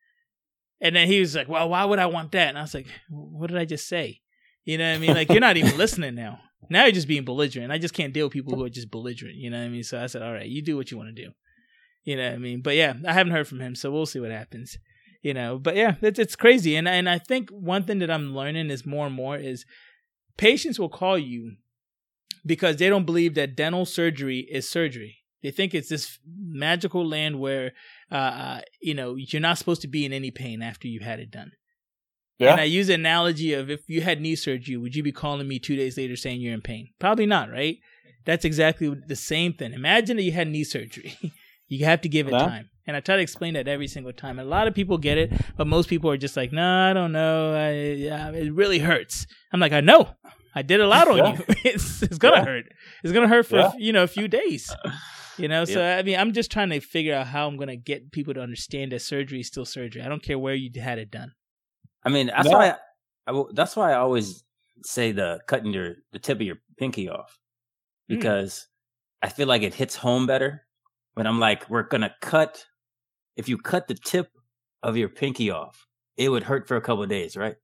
[0.82, 2.48] And then he was like, well, why would I want that?
[2.48, 4.20] And I was like, what did I just say?
[4.64, 5.14] You know what I mean?
[5.14, 6.40] Like, you're not even listening now.
[6.68, 7.72] Now you're just being belligerent.
[7.72, 9.36] I just can't deal with people who are just belligerent.
[9.36, 9.84] You know what I mean?
[9.84, 11.30] So I said, all right, you do what you want to do.
[12.04, 12.62] You know what I mean?
[12.62, 14.76] But yeah, I haven't heard from him, so we'll see what happens.
[15.22, 16.74] You know, but yeah, it's it's crazy.
[16.74, 19.64] And and I think one thing that I'm learning is more and more is
[20.36, 21.52] patients will call you
[22.44, 25.18] because they don't believe that dental surgery is surgery.
[25.42, 27.72] They think it's this magical land where,
[28.10, 31.18] uh, uh, you know, you're not supposed to be in any pain after you've had
[31.20, 31.52] it done.
[32.38, 35.12] Yeah, And I use the analogy of if you had knee surgery, would you be
[35.12, 36.88] calling me two days later saying you're in pain?
[36.98, 37.76] Probably not, right?
[38.24, 39.72] That's exactly the same thing.
[39.72, 41.16] Imagine that you had knee surgery.
[41.68, 42.68] you have to give it time.
[42.86, 44.38] And I try to explain that every single time.
[44.40, 46.92] And a lot of people get it, but most people are just like, no, I
[46.92, 47.54] don't know.
[47.54, 49.26] I, yeah, it really hurts.
[49.52, 50.08] I'm like, I know.
[50.54, 51.32] I did a lot on Yeah.
[51.38, 51.44] you.
[51.64, 52.44] It's, it's going to Yeah.
[52.44, 52.64] hurt.
[53.04, 54.74] It's going to hurt for, you know, a few days.
[55.38, 57.76] You know, so I mean, I'm just trying to figure out how I'm going to
[57.76, 60.02] get people to understand that surgery is still surgery.
[60.02, 61.32] I don't care where you had it done.
[62.04, 62.58] I mean, that's No.
[62.58, 62.70] why
[63.26, 64.44] I, I that's why I always
[64.84, 67.38] say the cutting your the tip of your pinky off
[68.10, 68.16] Mm.
[68.18, 68.66] because
[69.22, 70.66] I feel like it hits home better
[71.14, 72.66] when I'm like, we're gonna cut.
[73.36, 74.28] If you cut the tip
[74.82, 77.54] of your pinky off, it would hurt for a couple of days, right?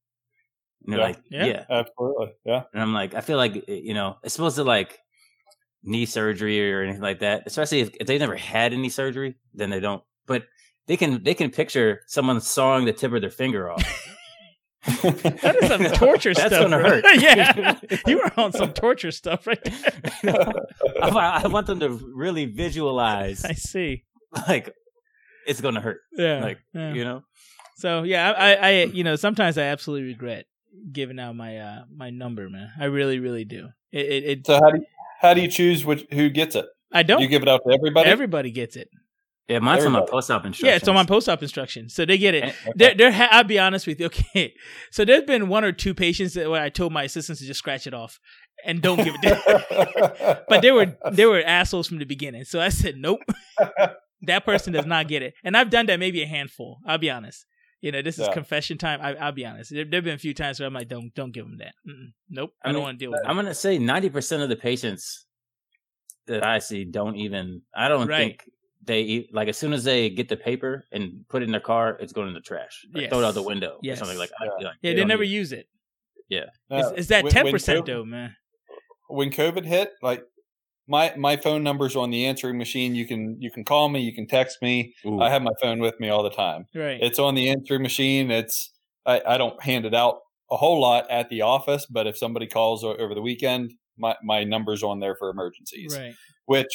[0.84, 1.06] And they're Yeah.
[1.06, 1.44] like, Yeah.
[1.46, 1.64] yeah.
[1.68, 2.32] absolutely.
[2.44, 5.00] Yeah, And I'm like, I feel like eh, you know, it's supposed to like
[5.82, 7.44] knee surgery or anything like that.
[7.46, 10.02] Especially if, if they never had any surgery, then they don't.
[10.26, 10.44] But
[10.86, 13.84] they can they can picture someone sawing the tip of their finger off.
[15.02, 16.50] That is some torture That's stuff.
[16.50, 16.88] That's gonna bro.
[16.88, 17.04] hurt.
[17.20, 19.62] yeah, you were on some torture stuff right
[20.22, 20.52] there.
[21.02, 24.04] I, I want them to really visualize I see.
[24.46, 24.72] like
[25.46, 26.00] it's gonna hurt.
[26.12, 26.94] Yeah, Like yeah.
[26.94, 27.22] you know.
[27.76, 30.46] So yeah, I, I, I, you know, sometimes I absolutely regret
[30.92, 32.70] giving out my uh my number, man.
[32.78, 33.68] I really, really do.
[33.92, 34.86] It, it, it So how do you,
[35.20, 36.64] how do you choose which who gets it?
[36.92, 37.22] I Do don't.
[37.22, 38.08] you give it out to everybody?
[38.08, 38.88] Everybody gets it.
[39.48, 40.66] Yeah, mine's on my post op instruction.
[40.68, 42.44] Yeah, it's on my post-op instructions, so they get it.
[42.44, 43.10] And- There, there.
[43.10, 44.06] Ha- I'll be honest with you.
[44.06, 44.52] Okay,
[44.92, 47.58] so there's been one or two patients that where I told my assistants to just
[47.58, 48.18] scratch it off
[48.66, 50.44] and don't give it.
[50.50, 52.44] but they were they were assholes from the beginning.
[52.44, 53.20] So I said, nope,
[54.22, 55.32] that person does not get it.
[55.42, 56.80] And I've done that maybe a handful.
[56.86, 57.46] I'll be honest.
[57.80, 58.32] You know, this is Yeah.
[58.32, 59.00] confession time.
[59.00, 59.70] I, I'll be honest.
[59.70, 61.74] There have been a few times where I'm like, don't don't give them that.
[61.88, 62.12] Mm-mm.
[62.28, 63.28] Nope, I, I don't want to deal with that.
[63.30, 63.42] I'm that.
[63.44, 65.26] gonna say ninety percent of the patients
[66.26, 67.62] that I see don't even.
[67.74, 68.18] I don't Right.
[68.18, 68.50] think
[68.84, 71.96] they like as soon as they get the paper and put it in their car,
[72.00, 72.84] it's going in the trash.
[72.92, 73.98] Like, Throw it out the window Yes.
[73.98, 74.30] or something like.
[74.40, 74.50] I- Yeah.
[74.68, 75.68] like, Yeah, they they never even- use it.
[76.30, 78.36] No, It's, it's that when- ten when percent COVID though, man.
[79.08, 80.22] When COVID hit, like
[80.88, 82.94] my my phone number's on the answering machine.
[82.94, 84.94] You can you can call me, you can text me.
[85.06, 85.20] Ooh.
[85.20, 86.66] I have my phone with me all the time.
[86.74, 86.98] Right.
[87.00, 88.30] It's on the answering machine.
[88.30, 88.70] It's
[89.06, 90.20] I, I don't hand it out
[90.50, 94.44] a whole lot at the office, but if somebody calls over the weekend, my my
[94.44, 95.96] number's on there for emergencies.
[95.96, 96.14] right.
[96.46, 96.74] Which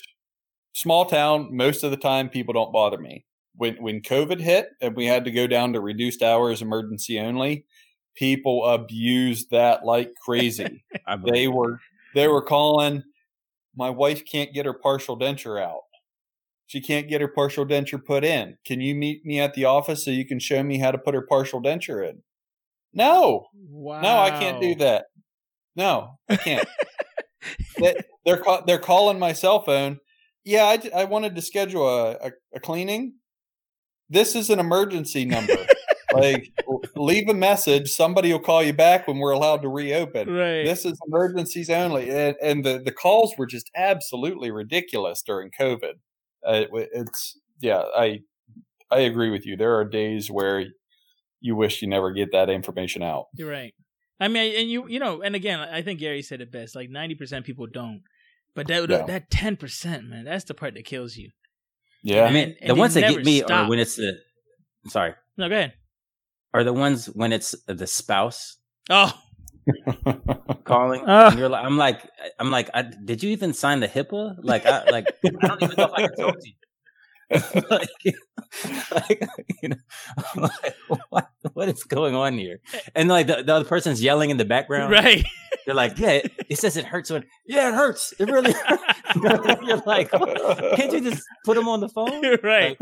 [0.73, 3.26] small town, most of the time people don't bother me.
[3.56, 7.65] When when COVID hit and we had to go down to reduced hours, emergency only,
[8.15, 10.84] people abused that like crazy.
[11.08, 11.80] I believe they were
[12.13, 13.04] they were calling.
[13.75, 15.81] My wife can't get her partial denture out.
[16.67, 18.57] She can't get her partial denture put in.
[18.65, 21.13] Can you meet me at the office so you can show me how to put
[21.13, 22.21] her partial denture in?
[22.93, 24.01] No, Wow.
[24.01, 25.05] no, I can't do that.
[25.75, 26.67] No, I can't.
[27.79, 29.99] they, they're ca- they're calling my cell phone.
[30.45, 33.15] Yeah, I, I wanted to schedule a, a, a cleaning.
[34.09, 35.55] This is an emergency number.
[36.13, 36.52] Like,
[36.95, 37.89] leave a message.
[37.91, 40.30] Somebody will call you back when we're allowed to reopen.
[40.34, 40.63] Right.
[40.63, 45.93] This is emergencies only, and, and the the calls were just absolutely ridiculous during COVID.
[46.47, 48.19] Uh, it, it's yeah, I
[48.91, 49.56] I agree with you.
[49.58, 50.65] There are days where
[51.41, 53.26] you wish you never get that information out.
[53.36, 53.73] You're right.
[54.19, 56.76] I mean, and you you know, and again, I think Gary said it best.
[56.76, 58.04] Like ninety percent people don't,
[58.56, 59.06] but that Yeah.
[59.06, 61.32] that ten percent, man, that's the part that kills you.
[62.04, 63.52] Yeah, I mean, and- and the ones that get me stop.
[63.52, 64.17] are when it's the.
[64.88, 65.13] Sorry.
[65.38, 65.73] No, go ahead.
[66.54, 68.58] Are the ones when it's the spouse
[68.89, 69.12] Oh,
[70.66, 71.04] calling?
[71.08, 71.30] Ah.
[71.30, 72.02] and you're like, I'm like,
[72.39, 74.36] I'm like, I, did you even sign the HIPAA?
[74.42, 76.54] Like, I like, I don't even know if I can talk to you.
[77.70, 77.89] like,
[78.92, 79.30] like,
[79.63, 79.76] you know,
[80.36, 80.76] like,
[81.10, 82.60] what, what is going on here?
[82.94, 84.92] And like the, the other person's yelling in the background.
[84.92, 85.26] Right.
[85.66, 87.10] They're like, yeah, it, it says it hurts.
[87.10, 88.13] When, yeah, it hurts.
[88.20, 88.84] It really hurts.
[89.63, 92.22] You're like, can't you just put them on the phone?
[92.44, 92.78] right.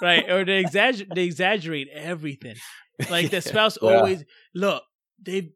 [0.00, 0.28] right.
[0.30, 2.56] Or they exaggerate, they exaggerate everything.
[3.10, 3.90] Like the spouse Yeah.
[3.96, 4.82] always, look,
[5.22, 5.52] they,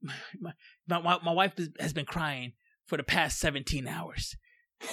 [0.40, 0.52] my,
[0.88, 2.52] my, my wife has been crying
[2.86, 4.36] for the past 17 hours.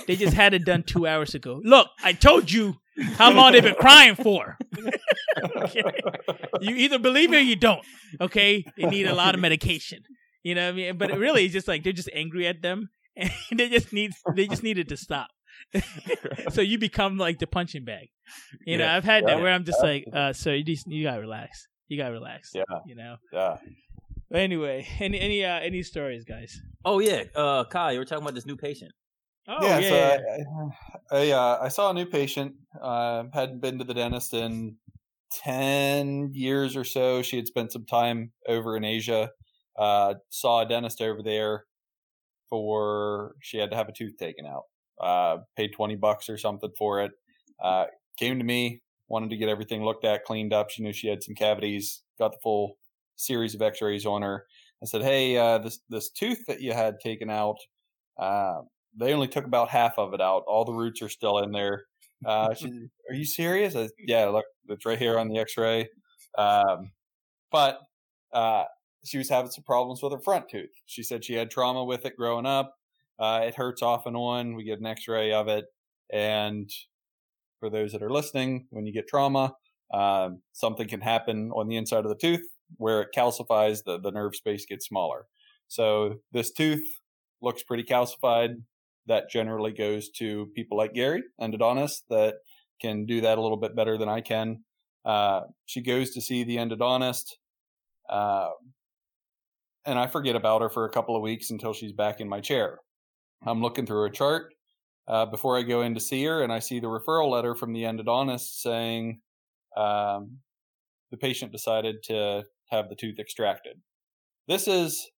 [0.07, 1.59] They just had it done two hours ago.
[1.63, 2.75] Look, I told you
[3.15, 4.55] how long they've been crying for.
[5.55, 5.83] Okay?
[6.61, 7.81] You either believe me or you don't.
[8.19, 9.99] Okay, they need a lot of medication.
[10.43, 10.97] You know what I mean?
[10.97, 14.11] But it really, it's just like they're just angry at them, and they just need
[14.35, 15.29] they just needed to stop.
[16.51, 18.09] so you become like the punching bag.
[18.65, 18.95] You know, Yeah.
[18.95, 21.67] I've had that where I'm just like, uh, so you just you gotta relax.
[21.89, 22.51] You gotta relax.
[22.53, 22.63] Yeah.
[22.85, 23.17] You know.
[23.33, 23.57] yeah.
[24.29, 26.61] But anyway, any any uh any stories, guys?
[26.85, 28.91] Oh yeah, uh, Kyle, you were talking about this new patient.
[29.47, 30.71] Oh yeah, yeah, yeah, so
[31.11, 32.53] I, I, uh, I saw a new patient.
[32.79, 34.75] Uh, hadn't been to the dentist in
[35.43, 37.23] ten years or so.
[37.23, 39.31] She had spent some time over in Asia.
[39.77, 41.65] Uh, saw a dentist over there
[42.49, 44.63] for she had to have a tooth taken out.
[45.01, 47.11] Uh, paid twenty bucks or something for it.
[47.63, 47.85] Uh,
[48.17, 50.69] came to me, wanted to get everything looked at, cleaned up.
[50.69, 52.03] She knew she had some cavities.
[52.17, 52.77] Got the full
[53.15, 54.45] series of X-rays on her.
[54.81, 57.57] I said, "Hey, uh, this this tooth that you had taken out."
[58.17, 58.61] Uh,
[58.97, 60.43] they only took about half of it out.
[60.47, 61.83] All the roots are still in there.
[62.25, 62.67] Uh, she,
[63.09, 63.75] are you serious?
[63.75, 65.87] I, yeah, look, it's right here on the X-ray.
[66.37, 66.91] Um,
[67.51, 67.79] but
[68.33, 68.65] uh,
[69.05, 70.69] she was having some problems with her front tooth.
[70.85, 72.75] She said she had trauma with it growing up.
[73.17, 74.55] Uh, it hurts off and on.
[74.55, 75.65] We get an X-ray of it,
[76.11, 76.69] and
[77.59, 79.53] for those that are listening, when you get trauma,
[79.93, 83.83] um, something can happen on the inside of the tooth where it calcifies.
[83.83, 85.25] The the nerve space gets smaller.
[85.67, 86.85] So this tooth
[87.41, 88.61] looks pretty calcified
[89.07, 92.35] that generally goes to people like Gary, endodontist, that
[92.81, 94.63] can do that a little bit better than I can.
[95.03, 97.25] Uh, she goes to see the endodontist,
[98.09, 98.49] uh,
[99.85, 102.39] and I forget about her for a couple of weeks until she's back in my
[102.39, 102.79] chair.
[103.45, 104.53] I'm looking through her chart
[105.09, 107.73] uh, before I go in to see her, and I see the referral letter from
[107.73, 109.21] the endodontist saying
[109.75, 110.37] um,
[111.09, 113.81] the patient decided to have the tooth extracted.
[114.47, 115.09] This is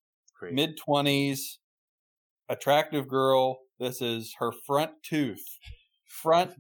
[0.50, 1.58] mid 20s,
[2.48, 3.60] attractive girl.
[3.80, 5.44] This is her front tooth,
[6.06, 6.54] front,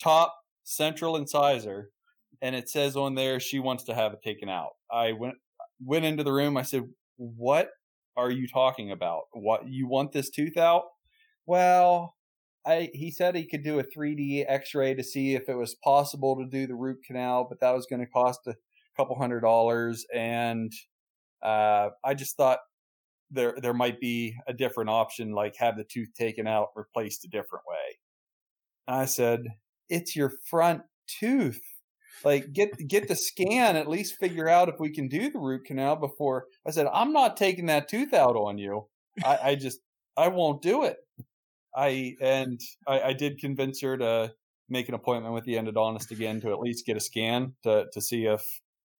[0.00, 1.90] top, central incisor,
[2.40, 4.70] and it says on there she wants to have it taken out.
[4.92, 5.34] I went
[5.84, 6.56] went into the room.
[6.56, 6.84] I said,
[7.16, 7.70] "What
[8.16, 9.22] are you talking about?
[9.32, 10.84] What you want this tooth out?"
[11.46, 12.14] Well,
[12.68, 16.36] I he said he could do a 3D X-ray to see if it was possible
[16.36, 18.54] to do the root canal, but that was going to cost a
[18.96, 20.70] couple hundred dollars, and
[21.42, 22.58] uh, I just thought
[23.30, 27.28] there there might be a different option, like have the tooth taken out, replaced a
[27.28, 27.98] different way.
[28.86, 29.44] And I said,
[29.88, 30.82] "It's your front
[31.20, 31.60] tooth.
[32.24, 33.76] Like get get the scan.
[33.76, 37.12] At least figure out if we can do the root canal before." I said, "I'm
[37.14, 38.88] not taking that tooth out on you.
[39.24, 39.80] I, I just
[40.18, 40.98] I won't do it."
[41.74, 44.32] I and I, I did convince her to
[44.68, 48.00] make an appointment with the endodontist again to at least get a scan to to
[48.00, 48.42] see if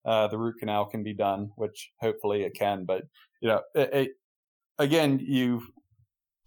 [0.05, 2.85] uh, the root canal can be done, which hopefully it can.
[2.85, 3.03] But
[3.41, 4.11] you know, it, it,
[4.79, 5.63] again, you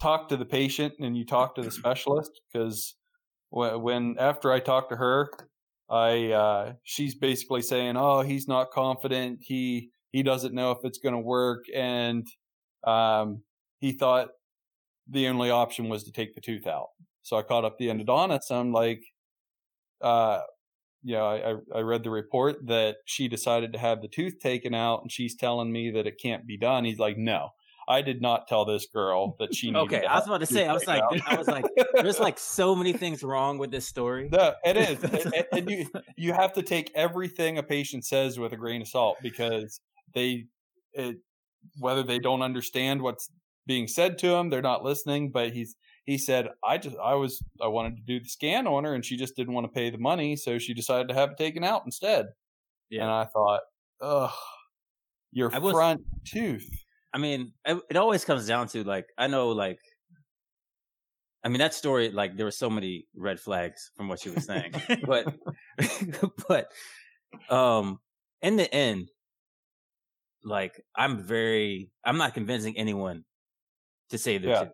[0.01, 2.95] talk to the patient and you talk to the specialist because
[3.49, 5.29] when, when after I talked to her,
[5.89, 9.39] I uh, she's basically saying, "Oh, he's not confident.
[9.41, 12.25] He he doesn't know if it's going to work," and
[12.85, 13.43] um,
[13.79, 14.29] he thought
[15.09, 16.87] the only option was to take the tooth out.
[17.23, 18.51] So I called up the endodontist.
[18.51, 19.01] I'm like,
[20.01, 20.41] uh,
[21.03, 21.25] you know,
[21.73, 25.11] I, I- read the report that she decided to have the tooth taken out, and
[25.11, 26.85] she's telling me that it can't be done.
[26.85, 27.49] He's like, no,
[27.87, 29.67] I did not tell this girl that she.
[29.71, 31.19] needed Okay, I was about to say, I was like, out.
[31.27, 34.29] I was like, there's like so many things wrong with this story.
[34.31, 35.85] No, it is, and, and- and you
[36.17, 39.79] you have to take everything a patient says with a grain of salt because
[40.13, 40.45] they,
[40.93, 41.17] it,
[41.79, 43.29] whether they don't understand what's
[43.71, 45.31] being said to them, they're not listening.
[45.31, 48.83] But he's he said, I just I was I wanted to do the scan on
[48.83, 51.31] her, and she just didn't want to pay the money, so she decided to have
[51.31, 52.25] it taken out instead.
[52.89, 53.03] Yeah.
[53.03, 53.61] And I thought,
[54.01, 54.31] ugh,
[55.31, 56.67] your I was- front tooth.
[57.13, 59.79] I mean, it, it always comes down to like I know like
[61.43, 64.45] I mean that story like there were so many red flags from what she was
[64.45, 64.73] saying.
[65.05, 65.33] but
[66.47, 66.67] but
[67.49, 67.99] um
[68.41, 69.09] in the end
[70.43, 73.23] like I'm very I'm not convincing anyone
[74.11, 74.59] to save the Yeah.
[74.65, 74.73] tooth.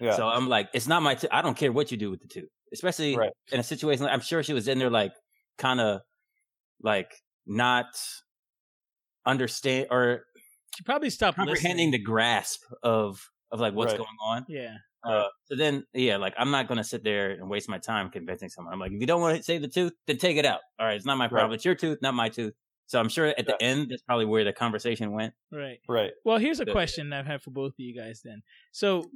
[0.00, 1.30] Yeah, So I'm like it's not my tooth.
[1.32, 2.48] I don't care what you do with the tooth.
[2.72, 3.32] Especially Right.
[3.52, 5.12] in a situation like I'm sure she was in there like
[5.58, 6.00] kind of
[6.82, 7.12] like
[7.46, 7.86] not
[9.26, 10.24] understand or
[10.76, 11.90] She probably stopped comprehending listening.
[11.92, 13.20] the grasp of
[13.52, 13.98] of like what's Right.
[13.98, 14.46] going on.
[14.48, 14.76] Yeah.
[15.02, 18.48] Uh, so then, yeah, like I'm not gonna sit there and waste my time convincing
[18.48, 18.72] someone.
[18.72, 20.60] I'm like, if you don't want to save the tooth, then take it out.
[20.78, 21.50] All right, it's not my problem.
[21.50, 21.54] Right.
[21.56, 22.54] It's your tooth, not my tooth.
[22.90, 25.32] So I'm sure at the end, that's probably where the conversation went.
[25.52, 25.78] Right.
[25.88, 26.10] Right.
[26.24, 28.42] Well, here's a The- question I've had for both of you guys then.
[28.72, 29.08] So,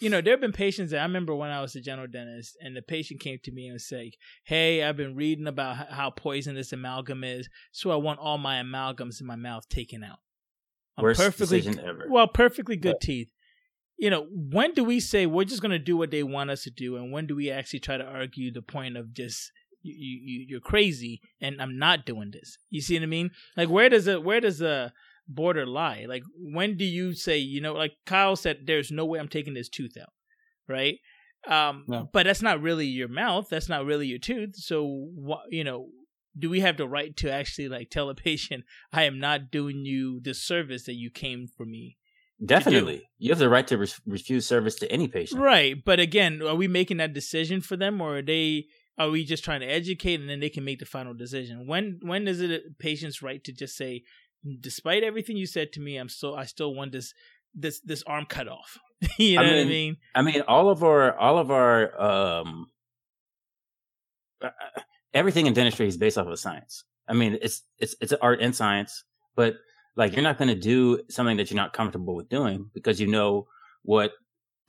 [0.00, 2.58] you know, there have been patients that I remember when I was a general dentist,
[2.60, 5.86] and the patient came to me and was like, Hey, I've been reading about h-
[5.88, 10.18] how poisonous amalgam is, so I want all my amalgams in my mouth taken out.
[10.98, 12.08] I'm Worst perfectly decision ever.
[12.10, 13.30] well, perfectly good teeth.
[13.96, 16.64] You know, when do we say we're just going to do what they want us
[16.64, 19.50] to do, and when do we actually try to argue the point of just
[19.82, 22.58] you, you you're crazy and I'm not doing this?
[22.70, 23.30] You see what I mean?
[23.56, 24.92] Like, where does it where does the
[25.28, 26.06] border lie?
[26.08, 27.74] Like, when do you say you know?
[27.74, 30.12] Like Kyle said, there's no way I'm taking this tooth out,
[30.68, 30.98] right?
[31.48, 32.08] Um, No.
[32.12, 33.48] but that's not really your mouth.
[33.50, 34.54] That's not really your tooth.
[34.56, 35.88] So, what you know?
[36.38, 39.84] Do we have the right to actually like tell a patient, I am not doing
[39.84, 41.98] you the service that you came for me
[42.44, 45.40] Definitely, you have the right to re- refuse service to any patient.
[45.40, 48.66] Right, but again, are we making that decision for them, or are they?
[48.98, 51.66] Are we just trying to educate, and then they can make the final decision?
[51.66, 54.02] When when is it a patient's right to just say,
[54.60, 57.14] despite everything you said to me, I'm still I still want this
[57.54, 58.78] this this arm cut off.
[59.18, 59.96] you know I what I mean, mean?
[60.14, 62.66] I mean, all of our, all of our, um,
[64.40, 64.50] uh,
[65.12, 66.84] everything in dentistry is based off of science.
[67.08, 69.56] I mean, it's it's it's art and science, but
[69.96, 73.06] like you're not going to do something that you're not comfortable with doing because you
[73.06, 73.46] know
[73.82, 74.12] what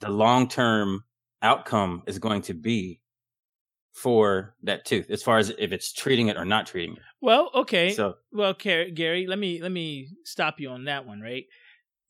[0.00, 1.04] the long term
[1.42, 3.00] outcome is going to be
[3.94, 7.02] for that tooth, as far as if it's treating it or not treating it.
[7.22, 7.92] Well, okay.
[7.92, 11.20] So well, Gary, let me let me stop you on that one.
[11.20, 11.44] Right,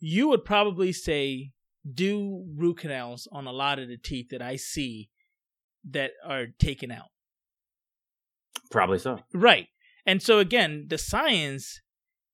[0.01, 1.53] you would probably say
[1.92, 5.11] do root canals on a lot of the teeth that I see
[5.90, 7.11] that are taken out.
[8.70, 9.20] probably so.
[9.35, 9.68] Right.
[10.07, 11.81] And so again, the science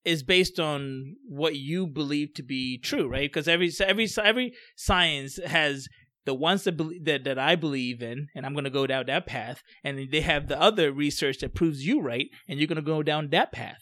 [0.04, 3.30] is based on what you believe to be true, right?
[3.30, 5.88] Because every every every science has
[6.26, 9.06] the ones that believe, that that I believe in, and I'm going to go down
[9.06, 12.68] that path, and then they have the other research that proves you right, and you're
[12.68, 13.80] going to go down that path,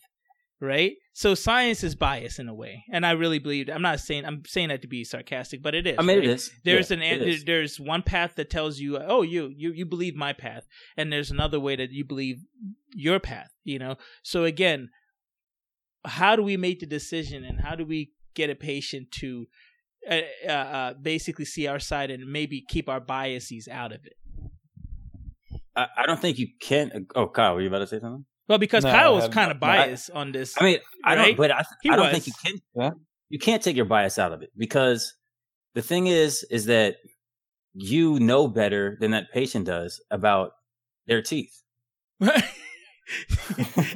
[0.60, 0.92] right?
[1.12, 3.68] So science is biased in a way, and I really believe.
[3.68, 5.96] I'm not saying I'm saying that to be sarcastic, but it is.
[5.98, 6.26] I mean, right?
[6.26, 6.50] it is.
[6.64, 7.44] There's Yeah, an it is.
[7.44, 10.64] there's one path that tells you oh you you you believe my path
[10.96, 12.38] and there's another way that you believe
[12.94, 14.88] your path you know so again
[16.04, 19.46] how do we make the decision and how do we get a patient to
[20.08, 24.14] uh, uh, uh, basically see our side and maybe keep our biases out of it
[25.76, 27.06] I, I don't think you can.
[27.14, 28.24] Oh, Kyle, were you about to say something?
[28.48, 31.14] well because No, Kyle was kind of no, I- biased on this I mean, I
[31.16, 31.26] Right?
[31.28, 32.12] don't, but I, He I don't was.
[32.14, 32.54] think you can.
[32.74, 32.90] Yeah.
[33.28, 35.12] You can't take your bias out of it because
[35.74, 36.96] the thing is, is that
[37.74, 40.50] you know better than that patient does about
[41.06, 41.52] their teeth.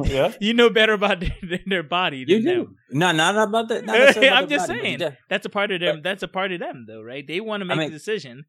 [0.04, 0.32] Yeah.
[0.40, 2.76] you know better about their, their body You than them.
[2.90, 3.84] No, not about that.
[3.84, 5.16] Not necessarily about I'm just body, saying.
[5.28, 6.00] that's a part of them.
[6.02, 7.26] That's a part of them, though, right?
[7.26, 8.44] They want to make mean- a decision.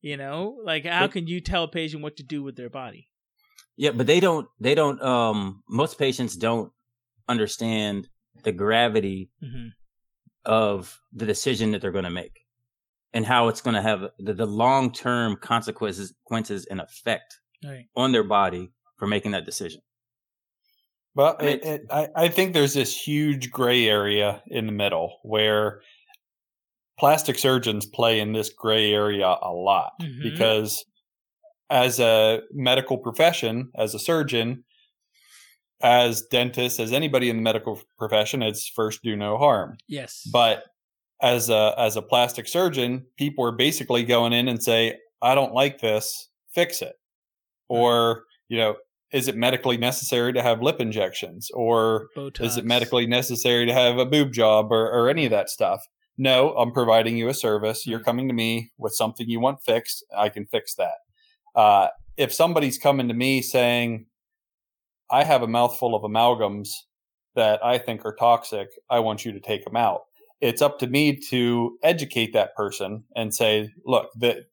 [0.00, 2.70] You know, like how But- can you tell a patient what to do with their
[2.70, 3.08] body?
[3.76, 4.48] Yeah, but they don't.
[4.60, 5.00] They don't.
[5.02, 6.72] Um, most patients don't
[7.28, 8.08] understand
[8.44, 9.68] the gravity hmm
[10.44, 12.40] of the decision that they're going to make
[13.12, 17.86] and how it's going to have the, the long term consequences consequences and effect Right.
[17.96, 19.82] on their body for making that decision.
[21.14, 25.80] Well, it, it, I, I think there's this huge gray area in the middle where
[26.98, 30.22] plastic surgeons play in this gray area a lot Mhm.
[30.22, 30.84] because
[31.70, 34.64] as a medical profession, as a surgeon,
[35.80, 39.76] as dentists, as anybody in the medical profession, it's first do no harm.
[39.86, 40.22] Yes.
[40.32, 40.64] But
[41.22, 45.52] as a as a plastic surgeon, people are basically going in and say, "I don't
[45.52, 46.96] like this, fix it,"
[47.68, 48.76] or you know,
[49.12, 52.40] is it medically necessary to have lip injections, or Botox.
[52.44, 55.86] is it medically necessary to have a boob job, or, or any of that stuff?
[56.18, 57.86] No, I'm providing you a service.
[57.86, 60.04] You're coming to me with something you want fixed.
[60.16, 60.96] I can fix that.
[61.54, 64.06] Uh, if somebody's coming to me saying,
[65.10, 66.70] I have a mouthful of amalgams
[67.34, 68.68] that I think are toxic.
[68.90, 70.02] I want you to take them out.
[70.40, 74.46] It's up to me to educate that person and say, look, that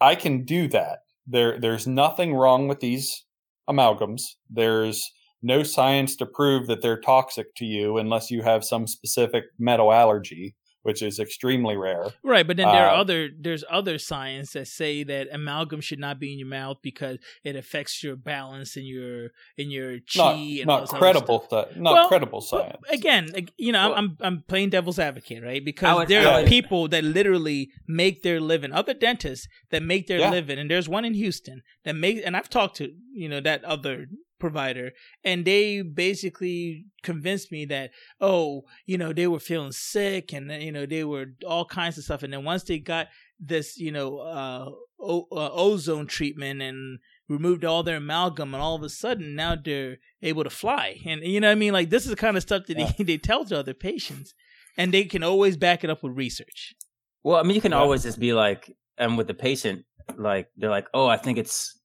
[0.00, 1.00] I can do that.
[1.26, 3.23] There, there's nothing wrong with these
[3.68, 4.22] amalgams.
[4.50, 9.44] There's no science to prove that they're toxic to you unless you have some specific
[9.58, 12.06] metal allergy, which is extremely rare.
[12.22, 15.98] Right, but then there are Uh, other there's other science that say that amalgam should
[15.98, 20.18] not be in your mouth because it affects your balance and your in your chi
[20.18, 21.68] Not, and not this other credible, stuff.
[21.72, 22.82] sci- not Well, credible science.
[22.90, 23.24] again,
[23.56, 25.64] you know, Well- I'm I'm playing devil's advocate, right?
[25.64, 29.82] Because would- there I are would- people that literally make their living, other dentists that
[29.82, 30.30] make their Yeah.
[30.30, 33.64] living, and there's one in Houston that makes, and I've talked to you know that
[33.64, 34.06] other
[34.38, 34.92] provider
[35.24, 40.72] and they basically convinced me that oh you know they were feeling sick and you
[40.72, 43.06] know they were all kinds of stuff and then once they got
[43.40, 44.68] this you know uh,
[45.00, 49.54] o- uh, ozone treatment and removed all their amalgam and all of a sudden now
[49.56, 52.36] they're able to fly and you know what i mean like this is the kind
[52.36, 52.92] of stuff that Yeah.
[52.98, 54.34] they, they tell to other patients
[54.76, 56.74] and they can always back it up with research
[57.22, 57.78] Well, I mean, you can Yeah.
[57.78, 59.86] always just be like, and with the patient,
[60.18, 61.80] like they're like, "Oh, I think it's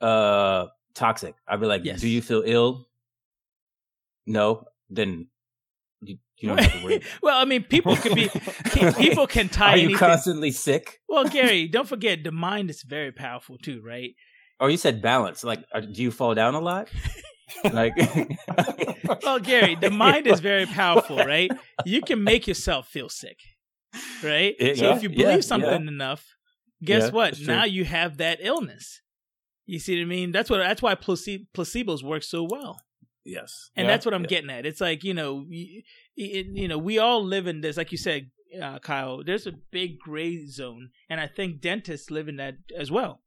[0.00, 2.00] uh toxic." I'd be like, Yes.
[2.00, 2.88] "Do you feel ill?"
[4.26, 5.28] No, then
[6.02, 7.02] you, you don't have to worry.
[7.22, 8.28] well i mean people could be
[8.96, 11.00] people can tie Are you anything constantly sick?
[11.08, 14.14] well gary don't forget the mind is very powerful too right
[14.60, 15.42] Or you said balance.
[15.44, 16.88] Like, uh, do you fall down a lot?
[17.64, 17.94] Like,
[19.24, 21.50] well gary the mind is very powerful right
[21.84, 23.38] you can make yourself feel sick
[24.22, 25.52] right Yeah, so yeah, if you believe yeah.
[25.52, 26.24] something enough
[26.82, 29.00] guess Yeah, what now you have that illness
[29.72, 32.74] you see what i mean that's what that's why place- placebos work so well
[33.24, 33.70] yes.
[33.76, 33.92] and Yeah.
[33.92, 34.34] that's what i'm Yeah.
[34.34, 35.82] getting at it's like you know you,
[36.16, 39.98] you know we all live in this like you said uh, kyle there's a big
[39.98, 43.20] gray zone and i think dentists live in that as well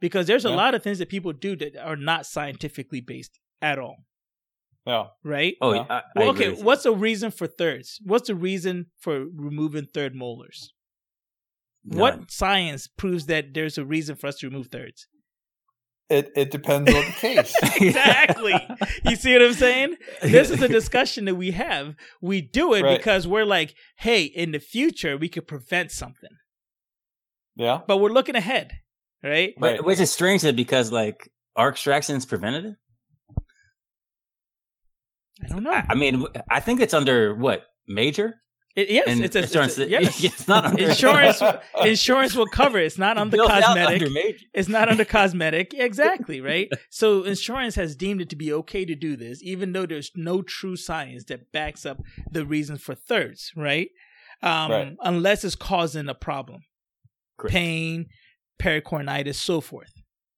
[0.00, 0.54] because there's a Yeah.
[0.62, 3.96] lot of things that people do that are not scientifically based at all
[4.86, 5.06] yeah.
[5.24, 5.86] right Oh, Yeah.
[5.90, 9.14] I, I well, agree okay what's the reason for thirds what's the reason for
[9.48, 10.72] removing third molars
[11.84, 11.98] None.
[12.00, 15.06] what science proves that there's a reason for us to remove thirds
[16.10, 17.54] It it depends on the case.
[17.80, 18.54] exactly
[19.04, 21.94] you see what i'm saying this is a discussion that we have.
[22.22, 22.96] We do it Right.
[22.96, 26.30] because we're like, hey, in the future we could prevent something,
[27.56, 27.80] yeah.
[27.86, 28.72] but we're looking ahead,
[29.22, 29.52] right?
[29.58, 29.84] But Right.
[29.84, 32.74] which is strange that because like our extraction is preventative.
[35.44, 35.70] I don't know.
[35.72, 38.34] I, I mean, I think it's under what major
[38.78, 39.78] It- yes, and it's a, insurance.
[39.78, 40.24] It's a, yes.
[40.28, 41.42] it's not under Insurance-
[41.84, 42.86] Insurance will cover it.
[42.86, 44.02] It's not under out cosmetic.
[44.08, 44.20] under.
[44.54, 45.74] It's not under cosmetic.
[45.88, 46.68] Exactly, right?
[46.90, 50.42] So insurance has deemed it to be okay to do this, even though there's no
[50.42, 51.98] true science that backs up
[52.30, 53.88] the reasons for thirds, right?
[54.42, 54.96] Um, Right.
[55.02, 56.60] Unless it's causing a problem.
[57.38, 57.52] Correct.
[57.54, 58.06] Pain,
[58.62, 59.92] pericoronitis, so forth.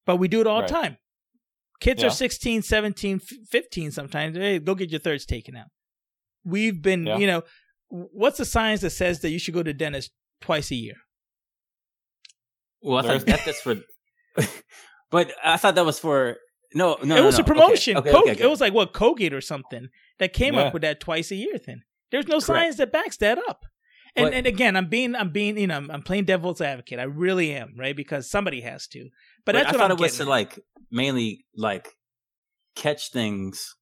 [0.07, 0.97] But we do it all the time.
[1.80, 2.09] Kids Yeah.
[2.09, 4.36] are 16, 17, 15 sometimes.
[4.36, 5.68] Hey, go get your thirds taken out.
[6.45, 7.18] We've been, Yeah.
[7.18, 7.43] you know,
[7.91, 10.11] what's the science that says that you should go to dentist
[10.41, 10.95] twice a year?
[12.82, 13.76] Well, I thought that, that's for.
[15.11, 16.36] but I thought that was for
[16.74, 17.16] no, no.
[17.16, 17.43] it was no.
[17.45, 17.97] a promotion.
[17.97, 18.45] Okay, okay, Col- okay, okay.
[18.45, 19.88] It was like what Colgate or something
[20.18, 20.62] that came Yeah.
[20.62, 21.82] up with that twice a year thing.
[22.11, 22.47] There's no Correct.
[22.47, 23.64] science that backs that up.
[24.16, 26.99] And But- and again, I'm being I'm being you know I'm, I'm playing devil's advocate.
[26.99, 29.09] I really am right because somebody has to.
[29.45, 30.26] But that's I what thought I'm it was getting.
[30.26, 30.59] to like
[30.91, 31.88] mainly like
[32.76, 33.76] catch things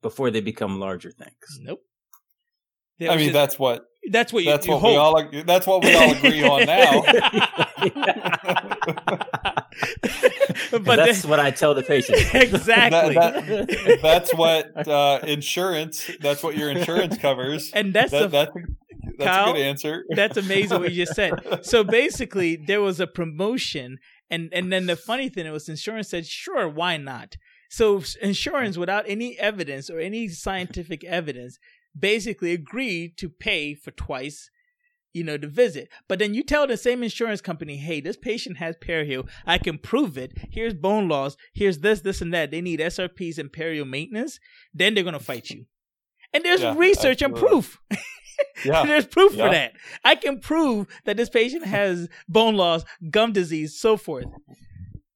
[0.00, 1.58] before they become larger things.
[1.60, 1.80] nope.
[3.04, 5.22] I That was mean, just- that's what that's what you, that's you what we all
[5.44, 7.02] that's what we all agree on now.
[10.72, 12.18] but that's then- what I tell the patient.
[12.34, 13.14] exactly.
[13.14, 16.10] That- That's what uh, insurance.
[16.20, 17.70] That's what your insurance covers.
[17.72, 18.60] and that's the That, that's a,
[19.18, 20.04] that's Kyle, a good answer.
[20.10, 21.32] That's amazing what you just said.
[21.62, 23.98] So basically, there was a promotion,
[24.30, 27.36] and and then the funny thing was, insurance said, "Sure, why not?"
[27.70, 31.58] So insurance, without any evidence or any scientific evidence,
[31.98, 34.50] basically agreed to pay for twice,
[35.12, 35.88] you know, the visit.
[36.08, 39.28] But then you tell the same insurance company, "Hey, this patient has perio.
[39.46, 40.32] I can prove it.
[40.50, 41.36] Here's bone loss.
[41.52, 42.50] Here's this, this, and that.
[42.50, 44.38] They need SRPs and perio maintenance."
[44.72, 45.66] Then they're gonna fight you.
[46.32, 47.78] And there's Yeah, research and proof.
[48.64, 49.46] Yeah, There's proof Yeah.
[49.46, 49.72] for that.
[50.04, 54.24] I can prove that this patient has bone loss, gum disease, so forth.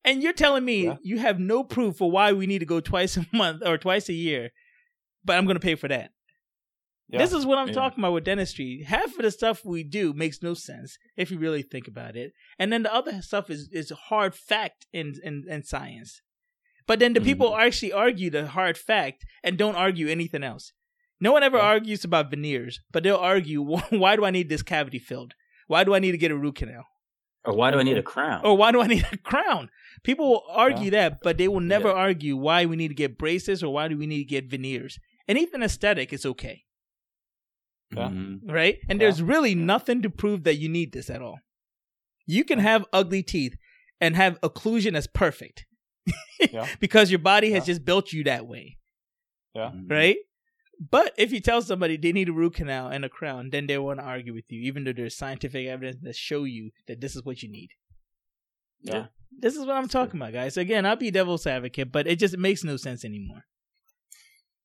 [0.04, 0.96] And you're telling me Yeah.
[1.02, 4.08] you have no proof for why we need to go twice a month or twice
[4.08, 4.50] a year,
[5.24, 6.12] but I'm going to pay for that.
[7.08, 7.18] Yeah.
[7.18, 7.74] This is what I'm Yeah.
[7.74, 8.82] talking about with dentistry.
[8.86, 12.32] Half of the stuff we do makes no sense if you really think about it,
[12.58, 16.20] and then the other stuff is is hard fact in in, in science.
[16.86, 17.60] But then the people Mhm.
[17.66, 20.72] actually argue the hard fact and don't argue anything else.
[21.20, 21.64] No one ever Yeah.
[21.64, 25.34] argues about veneers, but they'll argue, why do I need this cavity filled?
[25.66, 26.84] Why do I need to get a root canal?
[27.44, 28.40] Or why do I need a crown?
[28.44, 29.70] Or why do I need a crown?
[30.04, 31.94] People will argue that, but they will never Yeah.
[31.94, 34.98] argue why we need to get braces or why do we need to get veneers.
[35.26, 36.62] Anything aesthetic is okay
[37.94, 38.08] Yeah.
[38.08, 38.40] Mhm.
[38.50, 38.78] right?
[38.88, 39.06] And Yeah.
[39.06, 41.38] there's really nothing to prove that you need this at all.
[42.26, 43.56] You can have ugly teeth
[44.00, 45.66] and have occlusion that's perfect
[46.50, 46.68] Yeah.
[46.80, 47.74] because your body has Yeah.
[47.74, 48.78] just built you that way,
[49.54, 49.70] Yeah.
[49.74, 49.90] Mhm.
[49.90, 50.16] right?
[50.78, 53.78] But if you tell somebody they need a root canal and a crown, then they
[53.78, 57.14] want to argue with you, even though there's scientific evidence that show you that this
[57.16, 57.70] is what you need.
[58.82, 59.06] Yeah.
[59.30, 60.56] This is what I'm talking about, guys.
[60.56, 63.44] Again, I'll be devil's advocate, but it just makes no sense anymore.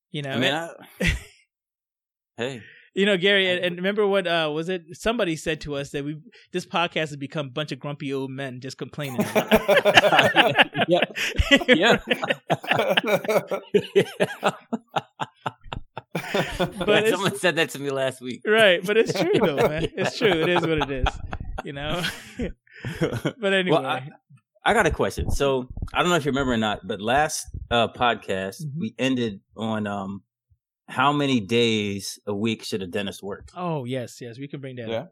[0.09, 0.69] You know, I mean, I,
[2.37, 2.63] hey,
[2.93, 4.83] You know, Gary, and, and remember what uh, was it?
[4.93, 6.17] Somebody said to us that we
[6.51, 9.21] this podcast has become a bunch of grumpy old men just complaining.
[10.87, 10.99] yeah.
[11.69, 11.97] Yeah.
[16.13, 18.41] But someone said that to me last week.
[18.45, 19.87] right, but it's true though, man.
[19.95, 20.27] It's true.
[20.29, 21.07] It is what it is.
[21.63, 22.03] You know.
[23.39, 24.09] but anyway, Well, I-
[24.63, 25.31] I got a question.
[25.31, 28.71] So I don't know if you remember or not, but last uh, podcast Mhm.
[28.77, 30.21] we ended on um,
[30.91, 33.49] how many days a week should a dentist work?
[33.55, 34.89] oh yes, yes, we can bring that.
[34.89, 34.97] Yeah.
[34.97, 35.11] up.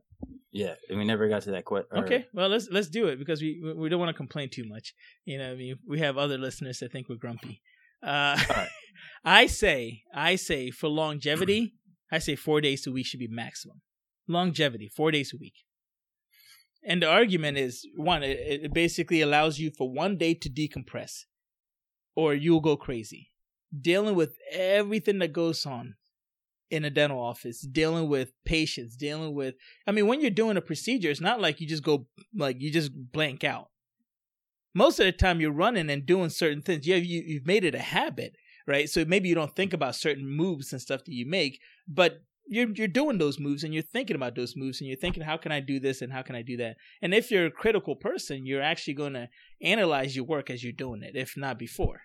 [0.51, 1.97] Yeah, and we never got to that question.
[2.03, 4.93] Okay, well let's let's do it because we we don't want to complain too much.
[5.25, 7.61] You know, I mean, we have other listeners that think we're grumpy.
[8.01, 8.69] Uh, Alright.
[9.23, 11.73] I say, I say for longevity,
[12.11, 13.82] I say four days a week should be maximum.
[14.27, 15.65] Longevity, four days a week.
[16.84, 21.25] And the argument is one, it, it basically allows you for one day to decompress,
[22.15, 23.28] or you'll go crazy.
[23.78, 25.95] Dealing with everything that goes on
[26.72, 29.55] in a dental office, dealing with patients, dealing with
[29.88, 32.72] I mean, when you're doing a procedure, it's not like you just go like you
[32.72, 33.70] just blank out.
[34.74, 36.88] Most of the time, you're running and doing certain things.
[36.88, 38.36] Yeah, you you've made it a habit,
[38.67, 38.89] right?
[38.89, 42.70] So maybe you don't think about certain moves and stuff that you make, but you're
[42.70, 45.51] you're doing those moves and you're thinking about those moves and you're thinking, how can
[45.51, 46.78] I do this and how can I do that?
[47.01, 49.30] And if you're a critical person, you're actually going to
[49.61, 52.01] analyze your work as you're doing it, if not before.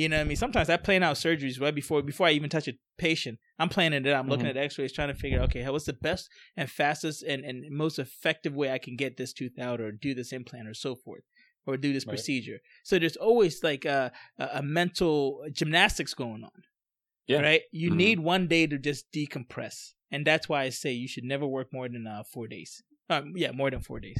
[0.00, 0.36] You know what I mean?
[0.38, 3.38] Sometimes I plan out surgeries right before before I even touch a patient.
[3.58, 4.20] I'm planning it out.
[4.20, 7.44] I'm looking at X-rays, trying to figure out okay, what's the best and fastest and,
[7.44, 10.72] and most effective way I can get this tooth out or do this implant or
[10.72, 11.24] so forth
[11.66, 12.12] or do this Right.
[12.14, 12.60] procedure.
[12.82, 16.62] So there's always like a, a, a mental gymnastics going on.
[17.26, 17.40] Yeah.
[17.40, 17.62] Right?
[17.70, 17.96] You Mhm.
[17.96, 19.92] need one day to just decompress.
[20.10, 22.82] And that's why I say you should never work more than uh, four days.
[23.10, 24.18] Um, yeah, more than four days.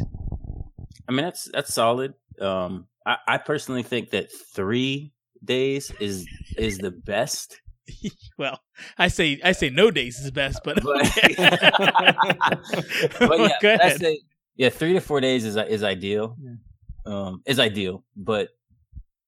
[1.09, 2.13] I mean that's that's solid.
[2.39, 5.15] Um, I, I personally think that three
[5.45, 6.27] days is
[6.57, 7.61] is the best.
[8.39, 8.61] well,
[8.99, 11.03] I say I say no days is best, but, But-
[13.19, 13.79] but yeah.
[13.83, 14.21] I say
[14.57, 16.37] yeah, three to four days is is ideal.
[17.07, 18.49] Um, is ideal, but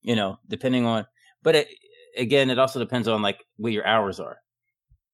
[0.03, 1.07] you know, depending on,
[1.43, 1.69] but it,
[2.17, 4.39] again, it also depends on like what your hours are.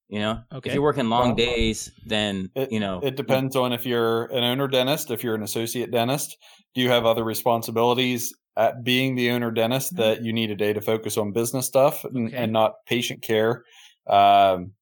[0.09, 0.71] You know, Okay.
[0.71, 4.45] if you're working long Well, days, then you know It depends on if you're an
[4.45, 6.37] owner dentist, if you're an associate dentist.
[6.75, 9.97] Do you have other responsibilities at being the owner dentist Mm-hmm.
[9.97, 12.37] that you need a day to focus on business stuff and, Okay.
[12.37, 13.65] and not patient care?
[14.09, 14.73] Um,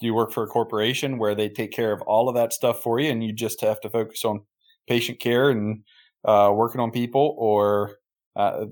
[0.00, 2.82] do you work for a corporation where they take care of all of that stuff
[2.82, 4.44] for you and you just have to focus on
[4.88, 5.84] patient care and
[6.24, 7.34] uh, working on people?
[7.38, 7.96] Or
[8.36, 8.66] uh,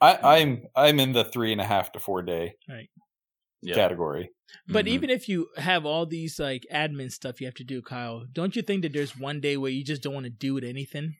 [0.00, 2.56] I, I'm I'm in the three and a half to four day
[3.62, 3.74] Yeah.
[3.74, 4.30] category.
[4.66, 4.88] But Mhm.
[4.88, 8.56] even if you have all these like admin stuff you have to do, Kyle, don't
[8.56, 11.16] you think that there's one day where you just don't want to do it anything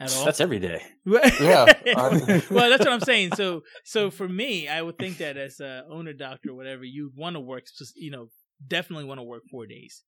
[0.00, 0.24] at all?
[0.24, 0.82] that's every day.
[1.40, 1.66] Yeah,
[2.50, 3.34] well, that's what I'm saying.
[3.36, 7.16] So, so for me, I would think that as a owner doctor or whatever, you'd
[7.16, 8.28] want to work, just you know,
[8.66, 10.02] definitely want to work four days.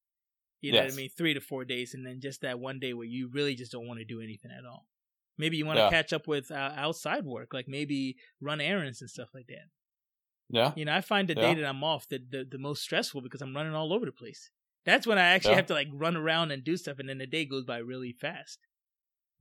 [0.62, 1.10] You know what I mean?
[1.16, 3.86] Three to four days, and then just that one day where you really just don't
[3.86, 4.86] want to do anything at all.
[5.38, 5.90] Maybe you want to Yeah.
[5.90, 9.68] catch up with uh, outside work, like maybe run errands and stuff like that.
[10.48, 10.74] Yeah.
[10.74, 11.42] You know, I find the Yeah.
[11.42, 14.12] day that I'm off the, the the most stressful because I'm running all over the
[14.12, 14.50] place.
[14.84, 15.56] That's when I actually Yeah.
[15.56, 18.12] have to like run around and do stuff, and then the day goes by really
[18.12, 18.60] fast.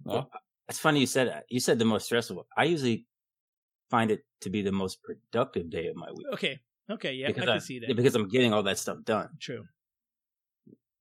[0.05, 0.29] No?
[0.67, 1.45] It's funny you said that.
[1.49, 2.47] You said the most stressful.
[2.57, 3.07] I usually
[3.89, 6.27] find it to be the most productive day of my week.
[6.33, 7.95] Okay, okay, yeah, because I can see that.
[7.95, 9.29] because I'm getting all that stuff done.
[9.39, 9.67] True.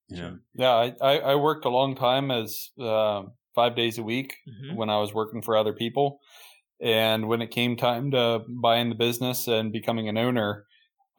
[0.09, 0.39] You know?
[0.55, 3.25] Yeah, I, I, I worked a long time as uh,
[3.55, 6.21] five days a week hmm when I was working for other people.
[6.81, 10.67] And when it came time to buying the business and becoming an owner,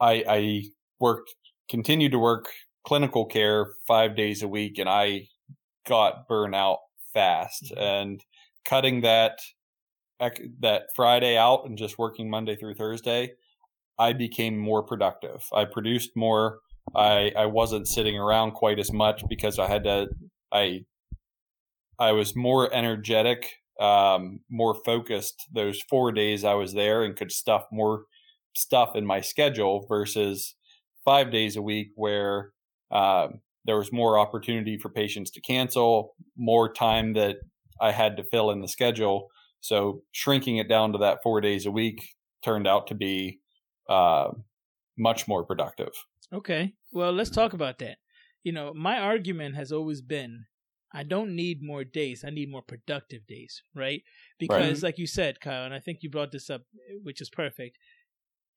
[0.00, 0.62] I, I
[1.00, 1.34] worked,
[1.68, 2.46] continued to work
[2.84, 5.28] clinical care five days a week, and I
[5.86, 6.78] got burnout
[7.12, 7.72] fast.
[7.74, 7.80] Mhm.
[7.82, 8.24] And
[8.64, 9.38] cutting that
[10.60, 13.32] that Friday out and just working Monday through Thursday,
[13.98, 15.44] I became more productive.
[15.52, 16.60] I produced more.
[16.94, 20.08] I I wasn't sitting around quite as much because I had to.
[20.52, 20.84] I
[21.98, 27.32] I was more energetic, um, more focused those four days I was there and could
[27.32, 28.04] stuff more
[28.54, 30.54] stuff in my schedule versus
[31.04, 32.52] five days a week where
[32.90, 37.36] um, there was more opportunity for patients to cancel, more time that
[37.80, 39.28] I had to fill in the schedule.
[39.60, 42.14] So shrinking it down to that four days a week
[42.44, 43.40] turned out to be
[43.88, 44.28] uh,
[44.96, 45.92] much more productive.
[46.32, 46.74] Okay.
[46.92, 47.98] Well, let's talk about that.
[48.42, 50.46] You know, my argument has always been
[50.96, 52.24] I don't need more days.
[52.24, 54.02] I need more productive days, right?
[54.38, 56.62] Because, like you said, Kyle, and I think you brought this up,
[57.02, 57.76] which is perfect.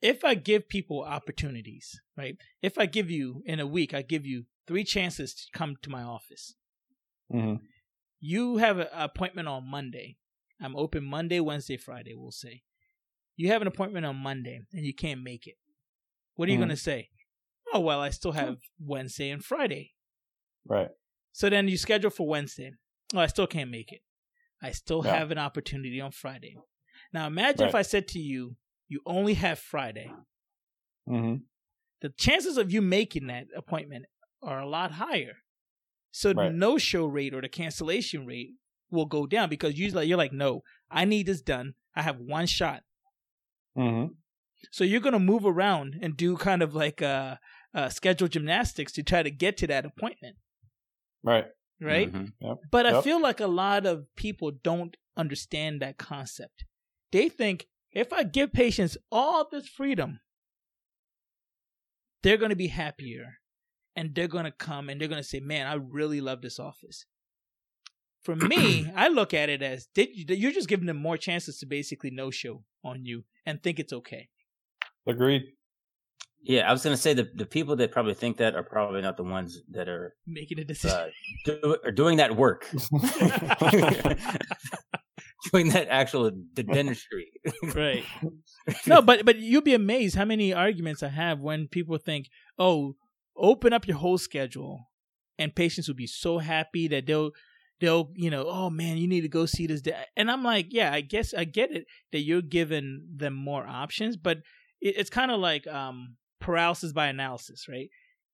[0.02, 2.38] If I give people opportunities, right?
[2.62, 5.90] If I give you in a week, I give you three chances to come to
[5.90, 6.56] my office.
[7.34, 7.56] Mm-hmm.
[8.22, 10.16] You have an appointment on Monday.
[10.62, 12.64] I'm open Monday, Wednesday, Friday, we'll say.
[13.36, 15.56] You have an appointment on Monday and you can't make it.
[16.36, 16.62] What are you Mhm.
[16.62, 17.10] going to say?
[17.74, 19.94] oh well, I still have Wednesday and Friday.
[20.66, 20.90] Right.
[21.32, 22.72] So then you schedule for Wednesday.
[23.14, 24.02] Oh, I still can't make it.
[24.62, 25.16] I still Yeah.
[25.16, 26.58] have an opportunity on Friday.
[27.14, 28.56] Now imagine if I said to you,
[28.88, 30.12] you only have Friday.
[31.08, 31.36] hmm
[32.02, 34.06] The chances of you making that appointment
[34.42, 35.38] are a lot higher.
[36.12, 38.52] So the no show rate or the cancellation rate
[38.90, 41.76] will go down because usually you're like, no, I need this done.
[41.96, 42.84] I have one shot.
[43.76, 44.06] hmm
[44.72, 47.38] So you're gonna move around and do kind of like uh,
[47.74, 50.38] uh scheduled gymnastics to try to get to that appointment,
[51.24, 51.46] Right.
[51.82, 52.12] right?
[52.12, 52.58] Mhm.
[52.72, 53.04] But I Yep.
[53.04, 56.66] feel like a lot of people don't understand that concept.
[57.12, 60.20] They think if I give patients all this freedom,
[62.22, 63.40] they're going to be happier
[63.96, 66.60] and they're going to come and they're going to say, man, I really love this
[66.60, 67.06] office.
[68.22, 71.60] For me, I look at it as did you- you're just giving them more chances
[71.60, 74.30] to basically no show on you and think it's okay.
[75.08, 75.44] Agreed.
[76.42, 79.18] Yeah, I was gonna say the the people that probably think that are probably not
[79.18, 80.98] the ones that are Making a decision.
[80.98, 81.08] uh,
[81.46, 82.66] do, are doing that work,
[85.52, 87.28] doing that actual the dentistry.
[87.76, 88.04] right.
[88.86, 92.28] No, but but you'll be amazed how many arguments I have when people think,
[92.60, 92.96] "Oh,
[93.36, 94.92] open up your whole schedule,"
[95.40, 97.32] and patients will be so happy that they'll
[97.80, 100.68] they'll you know, "Oh man, you need to go see this." da-" And I'm like,
[100.70, 104.38] "Yeah, I guess I get it that you're giving them more options, but
[104.82, 107.90] it's kind of like um paralysis by analysis, right?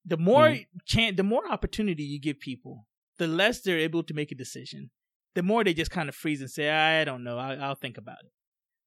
[0.05, 0.49] The more
[0.85, 2.87] chan- the more opportunity you give people,
[3.17, 4.91] the less they're able to make a decision.
[5.33, 7.97] The more they just kind of freeze and say, "I don't know, I'll, I'll think
[7.97, 8.31] about it."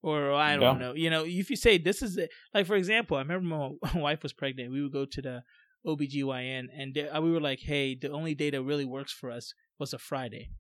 [0.01, 0.87] or I don't Yeah.
[0.87, 0.93] know.
[0.95, 4.23] You know, if you say this is it, like for example, I remember my wife
[4.23, 4.71] was pregnant.
[4.71, 5.43] We would go to the
[5.85, 9.31] OBGYN and they, uh, we were like, "Hey, the only day that really works for
[9.31, 10.51] us was a Friday."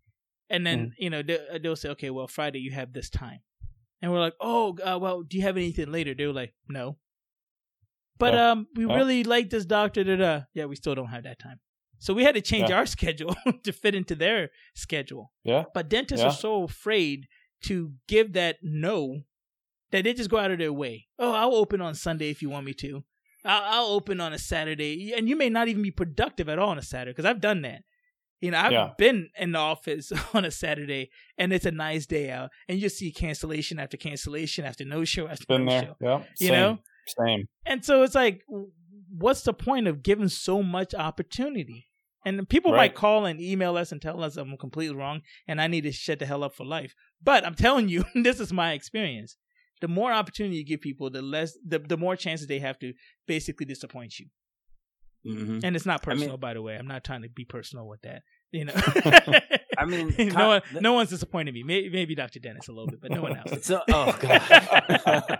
[0.50, 3.40] And then, you know, they, they'll say, "Okay, well, Friday you have this time."
[4.00, 6.98] And we're like, "Oh, uh, well, do you have anything later?" They were like, "No."
[8.18, 8.50] But Yeah.
[8.50, 8.96] um we Yeah.
[8.96, 10.40] really like this doctor da da.
[10.54, 11.60] Yeah, we still don't have that time.
[12.00, 12.76] So we had to change Yeah.
[12.78, 15.32] our schedule to fit into their schedule.
[15.44, 15.64] Yeah.
[15.74, 16.30] But dentists Yeah.
[16.30, 17.26] are so afraid
[17.64, 19.22] to give that no
[19.90, 21.06] that they just go out of their way.
[21.18, 23.04] Oh, I'll open on Sunday if you want me to.
[23.44, 26.68] I'll, I'll open on a Saturday, and you may not even be productive at all
[26.70, 27.82] on a Saturday because I've done that.
[28.40, 28.90] You know, I've Yeah.
[28.98, 32.88] been in the office on a Saturday, and it's a nice day out, and you
[32.90, 35.82] see cancellation after cancellation after no show after Been no there.
[35.82, 35.96] show.
[36.00, 36.18] Yeah.
[36.38, 36.52] You Same.
[36.52, 36.78] know,
[37.08, 37.48] Same.
[37.66, 38.42] and so it's like,
[39.10, 41.86] what's the point of giving so much opportunity?
[42.24, 42.78] And people Right.
[42.90, 45.92] might call and email us and tell us I'm completely wrong and I need to
[45.92, 46.94] shut the hell up for life.
[47.22, 49.36] But I'm telling you, this is my experience.
[49.80, 52.92] The more opportunity you give people, the less, the, the more chances they have to
[53.26, 54.26] basically disappoint you.
[55.26, 55.60] Mhm.
[55.64, 56.76] And it's not I mean- personal, by the way.
[56.76, 58.22] I'm not trying to be personal with that.
[58.52, 58.74] You know,
[59.78, 61.62] I mean, no one, no one's disappointed me.
[61.62, 62.40] Maybe, maybe Dr.
[62.40, 63.50] Dennis a little bit, but no one else.
[63.64, 64.42] So, oh god.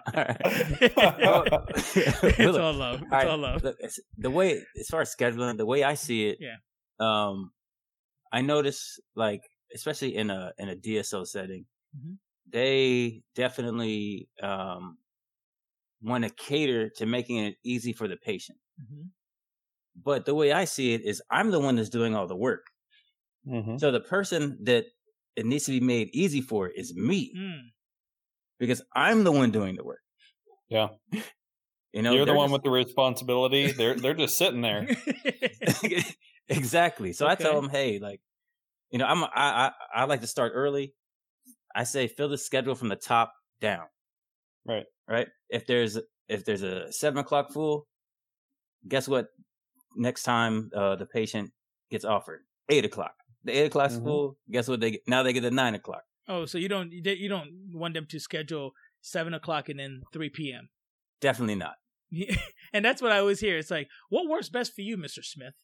[0.97, 3.03] All it's Look, all love.
[3.03, 3.65] It's all right, all love.
[3.65, 6.57] look, it's- the way, as far as scheduling, the way I see it, Yeah.
[7.01, 7.51] Um,
[8.33, 9.43] I notice like,
[9.75, 11.65] especially in a in a DSO setting,
[11.97, 12.19] Mhm.
[12.51, 14.99] they definitely um
[16.03, 18.59] want to cater to making it easy for the patient.
[18.81, 19.09] Mhm.
[20.03, 22.67] But the way I see it is, I'm the one that's doing all the work.
[23.47, 24.85] Hmm So the person that
[25.37, 27.61] it needs to be made easy for is me Mm.
[28.59, 30.01] because I'm the one doing the work.
[30.69, 30.89] Yeah.
[31.95, 33.73] You know, You're the one just- with the responsibility.
[33.73, 34.87] They're they're just sitting there.
[36.49, 37.13] exactly.
[37.15, 38.21] So I tell them, hey, like,
[38.91, 40.93] you know, I'm I, I I like to start early.
[41.75, 43.33] I say fill the schedule from the top
[43.63, 43.87] down.
[44.67, 44.85] Right.
[45.09, 45.29] Right.
[45.49, 47.87] If there's if there's a seven o'clock full,
[48.87, 49.29] guess what?
[49.97, 51.53] Next time uh, the patient
[51.91, 53.15] gets offered eight o'clock.
[53.49, 54.05] The eight o'clock Mhm.
[54.05, 54.39] full.
[54.51, 54.81] Guess what?
[54.81, 56.05] They get, now they get the nine o'clock.
[56.29, 59.79] Oh, so you don't you don't- you don't want them to schedule seven o'clock and
[59.81, 60.69] then three p.m.
[61.21, 61.77] Definitely not.
[62.73, 63.59] and that's what I always hear.
[63.59, 65.55] It's like, what works best for you, Mister Smith?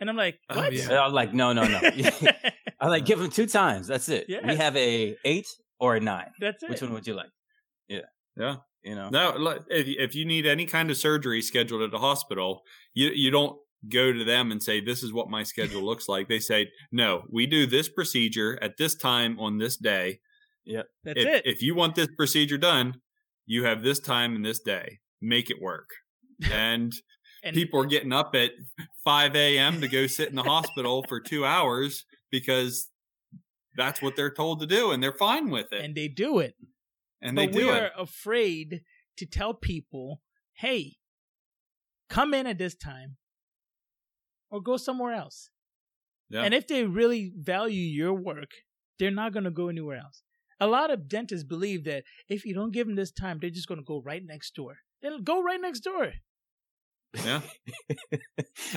[0.00, 1.00] And I'm like, Oh, yeah.
[1.02, 1.80] I'm like, no, no, no.
[2.80, 3.86] I like give them two times.
[3.88, 4.26] That's it.
[4.28, 5.46] We have a eight
[5.80, 6.30] or a nine.
[6.40, 6.70] that's it.
[6.70, 7.30] Which one would you like?
[7.88, 8.06] Yeah.
[8.36, 8.56] Yeah.
[8.84, 9.08] You know.
[9.10, 12.62] No, look, if if you need any kind of surgery scheduled at a hospital,
[12.94, 16.28] you you don't go to them and say this is what my schedule looks like.
[16.28, 20.20] They say, "No, we do this procedure at this time on this day.
[20.64, 20.86] Yep.
[21.04, 21.46] That's if, it.
[21.46, 23.00] if you want this procedure done,
[23.46, 24.98] you have this time and this day.
[25.20, 25.88] Make it work."
[26.52, 26.92] And
[27.42, 28.52] and people are getting up at
[29.04, 29.80] 5 a.m.
[29.80, 32.88] to go sit in the hospital for two hours because
[33.76, 35.84] that's what they're told to do, and they're fine with it.
[35.84, 36.54] and they do it.
[37.20, 37.82] And they but do we it.
[37.82, 38.82] are afraid
[39.16, 40.20] to tell people,
[40.54, 40.96] hey,
[42.08, 43.16] come in at this time
[44.50, 45.50] or go somewhere else.
[46.30, 46.42] Yeah.
[46.42, 48.50] And if they really value your work,
[48.98, 50.22] they're not going to go anywhere else.
[50.60, 53.68] A lot of dentists believe that if you don't give them this time, they're just
[53.68, 54.78] going to go right next door.
[55.02, 56.12] Then go right next door.
[57.14, 57.40] Yeah.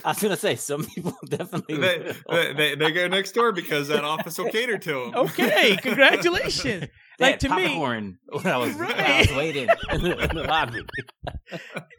[0.05, 1.77] I was gonna say some people definitely.
[1.77, 5.15] they, they, they, they go next door because that office will cater to them.
[5.15, 6.87] Okay, congratulations.
[7.19, 10.17] They like had to me, popcorn when I was, when I was waiting in the,
[10.17, 10.81] in the lobby.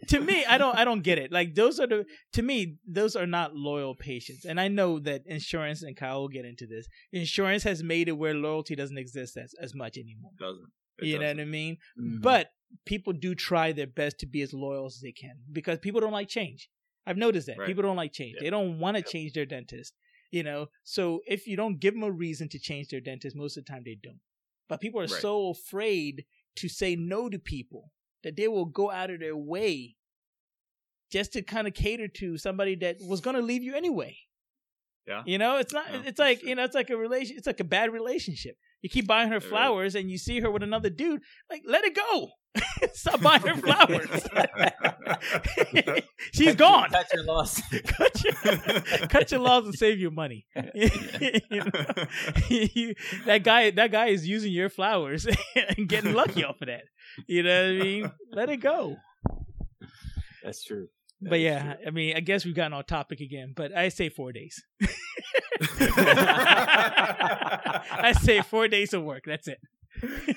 [0.09, 1.30] to me, I don't I don't get it.
[1.30, 4.45] Like those are the to me, those are not loyal patients.
[4.45, 6.87] And I know that insurance and Kyle will get into this.
[7.12, 10.33] Insurance has made it where loyalty doesn't exist as, as much anymore.
[10.41, 10.66] doesn't.
[10.99, 11.37] It you know doesn't.
[11.39, 11.76] what I mean?
[12.01, 12.22] Mhm.
[12.22, 12.49] But
[12.85, 16.12] people do try their best to be as loyal as they can because people don't
[16.12, 16.68] like change.
[17.07, 17.59] I've noticed that.
[17.59, 17.66] Right.
[17.66, 18.35] People don't like change.
[18.35, 18.43] Yep.
[18.43, 19.09] They don't want to Yep.
[19.09, 19.95] change their dentist.
[20.31, 23.57] You know, so if you don't give them a reason to change their dentist, most
[23.59, 24.20] of the time they don't.
[24.68, 25.20] But people are Right.
[25.20, 26.25] so afraid
[26.57, 27.93] to say no to people
[28.23, 29.97] that they will go out of their way
[31.11, 34.16] just to kind of cater to somebody that was going to leave you anyway.
[35.07, 35.23] Yeah.
[35.27, 35.91] You know, it's not.
[35.93, 37.37] Yeah, it's like you know, it's like a relation.
[37.37, 38.57] It's like a bad relationship.
[38.83, 41.22] You keep buying her flowers, and you see her with another dude.
[41.49, 42.30] Like, let it go.
[42.93, 44.09] Stop buying her flowers.
[46.33, 46.89] She's Cut gone.
[46.93, 47.62] Your, cut your loss.
[47.87, 50.47] cut, your, cut your laws and save your money.
[50.74, 50.91] You
[51.51, 51.70] know?
[52.49, 52.95] You-
[53.26, 55.26] that guy, that guy is using your flowers
[55.76, 56.83] and getting lucky off of that.
[57.26, 58.12] You know what I mean?
[58.33, 58.97] Let it go.
[60.43, 60.89] That's true.
[61.23, 63.53] That but is yeah, I mean, I guess we've gotten off topic again.
[63.57, 64.62] But I say four days.
[66.83, 69.23] I say four days of work.
[69.27, 69.61] That's it.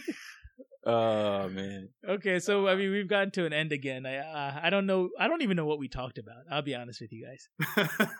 [0.87, 1.89] Oh man.
[2.07, 4.05] Okay, so I mean, we've gotten to an end again.
[4.05, 5.09] I uh, I don't know.
[5.19, 6.43] I don't even know what we talked about.
[6.51, 7.49] I'll be honest with you guys.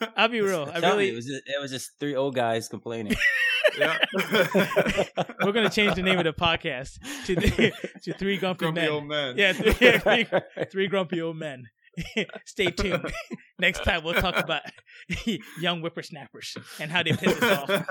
[0.18, 0.68] I'll be real.
[0.74, 1.10] I Tell me, really.
[1.12, 3.14] it was just, it was just three old guys complaining.
[3.78, 4.00] yeah.
[5.44, 6.98] We're gonna change the name of the podcast
[7.28, 8.90] to the, to three grumpy, Grumpy men.
[8.90, 9.38] old man.
[9.38, 10.26] Yeah, three, yeah, three,
[10.72, 11.66] three grumpy old men.
[12.46, 13.12] Stay tuned.
[13.60, 14.62] Next time we'll talk about
[15.60, 17.88] young whippersnappers and how they piss us off.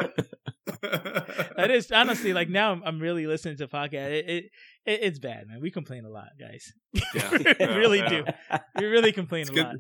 [1.57, 4.11] That is honestly like now I'm, I'm really listening to podcast.
[4.11, 4.45] It, it,
[4.87, 5.61] it it's bad, man.
[5.63, 6.73] We complain a lot, guys.
[7.15, 7.31] Yeah.
[7.33, 8.09] we Yeah, really yeah.
[8.09, 8.25] do.
[8.79, 9.65] We really complain It's a good.
[9.67, 9.75] lot.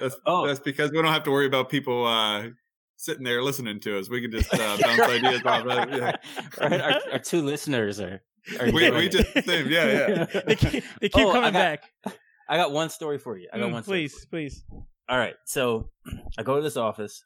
[0.00, 0.46] That's, Oh.
[0.46, 2.48] that's because we don't have to worry about people uh,
[2.96, 4.08] sitting there listening to us.
[4.10, 5.66] We can just uh, bounce ideas off.
[5.66, 6.16] Of, yeah.
[6.60, 8.20] Right, our, our two listeners are.
[8.60, 9.68] are We, doing we just same.
[9.68, 10.40] Yeah, yeah.
[10.46, 12.14] They keep, they keep Oh, coming got- back.
[12.48, 13.48] I got one story for you.
[13.52, 13.82] I got Mm, one.
[13.82, 14.64] story please, please.
[15.08, 15.36] All right.
[15.44, 15.90] So
[16.38, 17.22] I go to this office,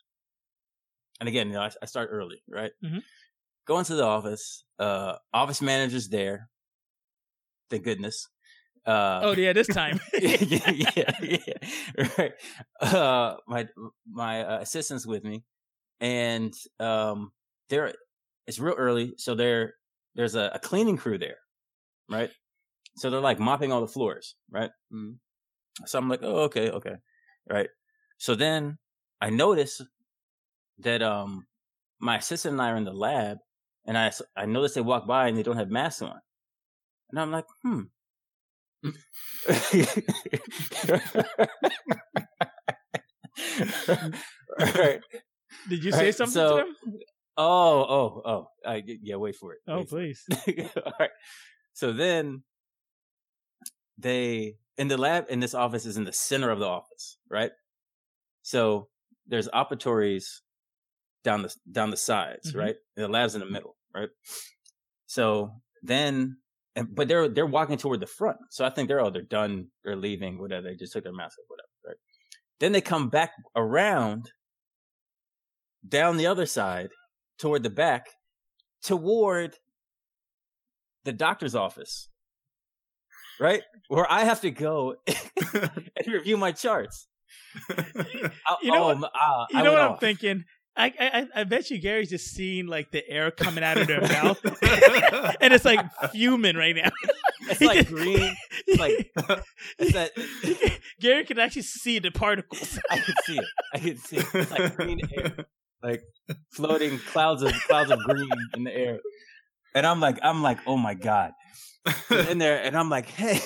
[1.20, 2.72] and again, you know, I, I start early, right?
[2.82, 3.02] Mhm.
[3.66, 4.64] Go into the office.
[4.78, 6.48] Uh, office manager's there.
[7.70, 8.28] Thank goodness.
[8.86, 10.00] Uh, Oh yeah, this time.
[10.20, 12.32] yeah, yeah, yeah, right.
[12.80, 13.68] Uh, my
[14.10, 15.44] my uh, assistant's with me,
[16.00, 17.32] and um,
[17.68, 17.92] there
[18.46, 19.74] it's real early, so there
[20.14, 21.38] there's a, a cleaning crew there,
[22.08, 22.30] right?
[22.96, 24.70] So they're like mopping all the floors, right?
[24.92, 25.16] Mm.
[25.86, 26.96] So I'm like, oh, okay, okay,
[27.48, 27.68] right.
[28.18, 28.78] So then
[29.20, 29.80] I notice
[30.78, 31.46] that um
[32.00, 33.38] my assistant and I are in the lab,
[33.86, 36.20] and I I notice they walk by and they don't have masks on,
[37.10, 37.82] and I'm like, hmm.
[44.58, 45.00] right.
[45.68, 46.98] Did you say Right, something so- to them?
[47.36, 48.46] Oh, oh, oh.
[48.66, 49.60] I, yeah, wait for it.
[49.66, 50.24] Oh wait please.
[50.84, 51.10] All right.
[51.72, 52.42] So then
[54.00, 57.52] they in the lab in this office is in the center of the office, right?
[58.42, 58.88] So
[59.26, 60.40] there's operatories
[61.22, 62.58] down the down the sides, Mhm.
[62.58, 62.76] right?
[62.96, 64.08] And the lab's in the middle, right?
[65.06, 66.38] So then
[66.76, 68.38] and but they're they're walking toward the front.
[68.50, 70.68] So I think they're oh they're done, they're leaving, whatever.
[70.68, 71.96] They just took their mask off, whatever, right?
[72.60, 74.32] Then they come back around
[75.86, 76.90] down the other side
[77.38, 78.06] toward the back
[78.82, 79.56] toward
[81.04, 82.09] the doctor's office,
[83.40, 83.62] right?
[83.88, 84.96] Where I have to go
[85.54, 87.08] and review my charts.
[87.68, 87.84] I-
[88.62, 90.00] You know oh, what- ah, You I know what I'm off.
[90.00, 90.44] thinking?
[90.76, 94.00] I, I I bet you Gary's just seeing like the air coming out of their
[94.16, 94.38] mouth,
[95.40, 96.90] and it's like fuming right now.
[97.50, 98.34] It's like green.
[98.78, 99.10] like-
[99.78, 100.12] It's that
[101.00, 102.78] Gary can actually see the particles.
[102.88, 103.44] I can see it.
[103.74, 104.26] I can see it.
[104.32, 105.32] It's like green air,
[105.82, 106.02] like
[106.52, 109.00] floating clouds of clouds of green in the air.
[109.74, 111.32] And I'm like, I'm like, oh my god,
[112.10, 113.40] in there, and I'm like, hey,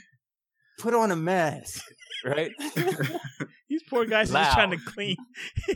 [0.78, 1.84] put on a mask,
[2.24, 2.52] right?
[3.68, 5.16] These poor guys are just trying to clean.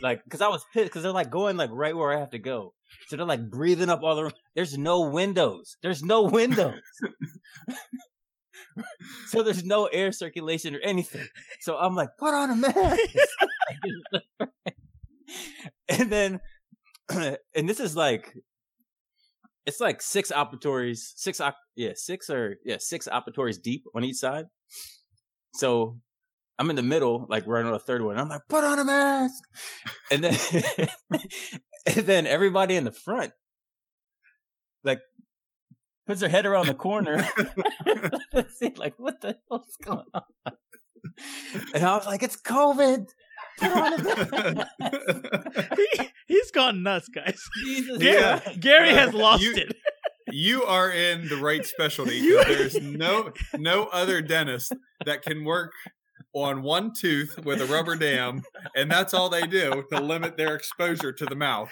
[0.01, 2.39] like, because I was pissed because they're like going like right where I have to
[2.39, 2.73] go.
[3.07, 4.31] So they're like breathing up all the.
[4.53, 5.77] There's no windows.
[5.81, 6.81] There's no windows.
[9.27, 11.25] so there's no air circulation or anything.
[11.61, 12.99] So I'm like, put on a mask.
[15.87, 16.41] and then,
[17.09, 18.33] and this is like,
[19.65, 24.17] it's like six operatories, six op, yeah, six or yeah, six operatories deep on each
[24.17, 24.45] side.
[25.55, 25.99] So
[26.59, 28.17] I'm in the middle, like right on the third one.
[28.17, 29.43] I'm like, put on a mask,
[30.11, 30.37] and then
[31.85, 33.33] and then everybody in the front,
[34.83, 34.99] like,
[36.05, 37.27] puts their head around the corner.
[38.77, 40.23] Like, what the hell's going on?
[41.73, 43.07] and I was like, "It's COVID."
[43.59, 47.41] Put on a mask." he, he's gone nuts, guys.
[47.63, 48.39] Jesus Yeah.
[48.39, 48.59] Christ.
[48.59, 49.75] Gary has uh, lost You- it.
[50.31, 52.19] you are in the right specialty.
[52.21, 54.73] There's no no other dentist
[55.05, 55.71] that can work
[56.33, 58.43] on one tooth with a rubber dam,
[58.75, 61.69] and that's all they do to limit their exposure to the mouth.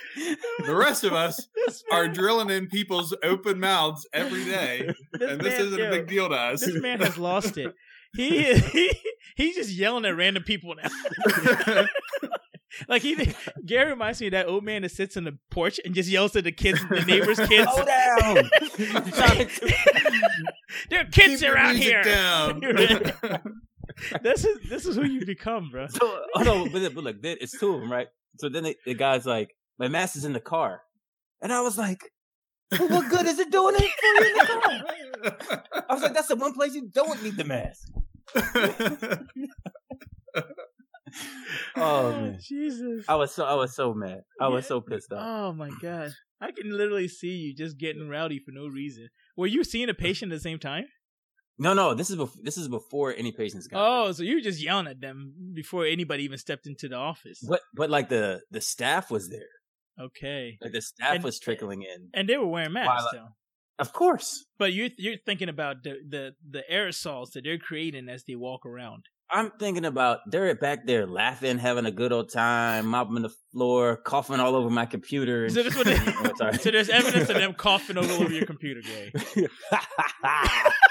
[0.66, 5.32] The rest of us This are man, drilling in people's open mouths every day, this
[5.32, 6.62] and this isn't yo, a big deal to us.
[6.66, 7.74] This man has lost it.
[8.16, 8.92] He, he
[9.36, 11.86] he's just yelling at random people now.
[12.88, 13.34] like he
[13.66, 16.36] Gary reminds me of that old man that sits on the porch and just yells
[16.36, 17.72] at the kids, the neighbors' kids.
[17.72, 18.50] Slow down.
[20.90, 22.04] there are kids the around music here.
[22.04, 22.62] down.
[24.22, 25.88] This is this is who you become, bro.
[25.88, 26.00] so,
[26.36, 28.08] oh no, but, then- but look, then it's two of them, right?
[28.40, 30.82] So then the, the guy's like, "My mask is in the car,"
[31.42, 32.00] and I was like,
[32.72, 36.14] well, "What good is it doing it for you in the car?" I was like,
[36.14, 37.90] "That's the one place you don't need the mask."
[41.76, 43.06] Oh man, Jesus.
[43.08, 44.22] I was so I was so mad.
[44.42, 45.20] I was so pissed off.
[45.22, 46.12] Oh my god.
[46.42, 49.10] I can literally see you just getting rowdy for no reason.
[49.38, 50.86] Were you seeing a patient at the same time?
[51.60, 53.80] No, no, this is before, this is before any patients got.
[53.80, 57.40] Oh, so you were just yelling at them before anybody even stepped into the office.
[57.48, 59.50] But but like the the staff was there.
[60.02, 60.58] Okay.
[60.62, 62.10] Like the staff And- was trickling in.
[62.16, 63.30] And they were wearing masks While- though.
[63.80, 68.24] Of course, But you're you're thinking about the, the the aerosols that they're creating as
[68.24, 69.06] they walk around.
[69.32, 73.98] I'm thinking about they're back there laughing, having a good old time, mopping the floor,
[73.98, 75.50] coughing all over my computer.
[75.50, 75.98] So they-
[76.40, 76.52] Oh.
[76.52, 79.12] So there's evidence of them coughing all over your computer, Gary.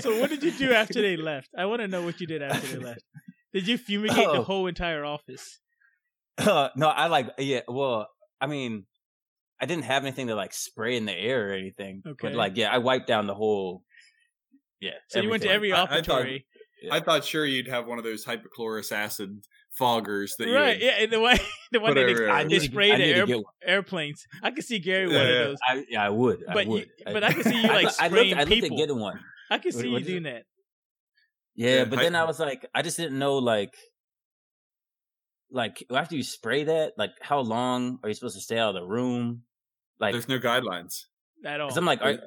[0.00, 1.50] So what did you do after they left?
[1.56, 3.02] I want to know what you did after they left.
[3.52, 4.42] Did you fumigate the Oh.
[4.42, 5.60] whole entire office?
[6.38, 7.60] Uh, no, I like, yeah.
[7.68, 8.08] Well,
[8.40, 8.86] I mean,
[9.60, 12.02] I didn't have anything to like spray in the air or anything.
[12.06, 12.28] Okay.
[12.28, 13.82] But like, yeah, I wiped down the whole.
[14.80, 14.90] Yeah.
[15.08, 15.76] So you went to everything.
[15.76, 16.44] every I- I thought- operatory,
[16.90, 19.38] I thought sure you'd have one of those hypochlorous acid
[19.80, 20.76] foggers that you right?
[20.76, 21.38] would Yeah, and the one
[21.70, 24.26] the one that they, I they need spray the to air, get airplanes.
[24.42, 25.32] I could see Gary Yeah, one yeah.
[25.34, 25.56] of those.
[25.68, 26.42] I, yeah, I would.
[26.44, 26.80] But I would.
[26.98, 28.76] you- but I can see you, like, I, looked, spraying I looked at people.
[28.78, 29.20] getting one.
[29.48, 30.42] I could What- see you what is doing that.
[31.54, 33.74] Yeah, Yeah, but then I was like, I just didn't know like,
[35.52, 38.82] like after you spray that, like how long are you supposed to stay out of
[38.82, 39.42] the room?
[40.00, 41.04] Like, There's no guidelines.
[41.44, 41.68] At all.
[41.68, 42.18] because I'm like, are,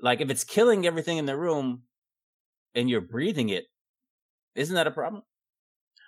[0.00, 1.82] like if it's killing everything in the room,
[2.74, 3.64] and you're breathing it,
[4.54, 5.22] isn't that a problem?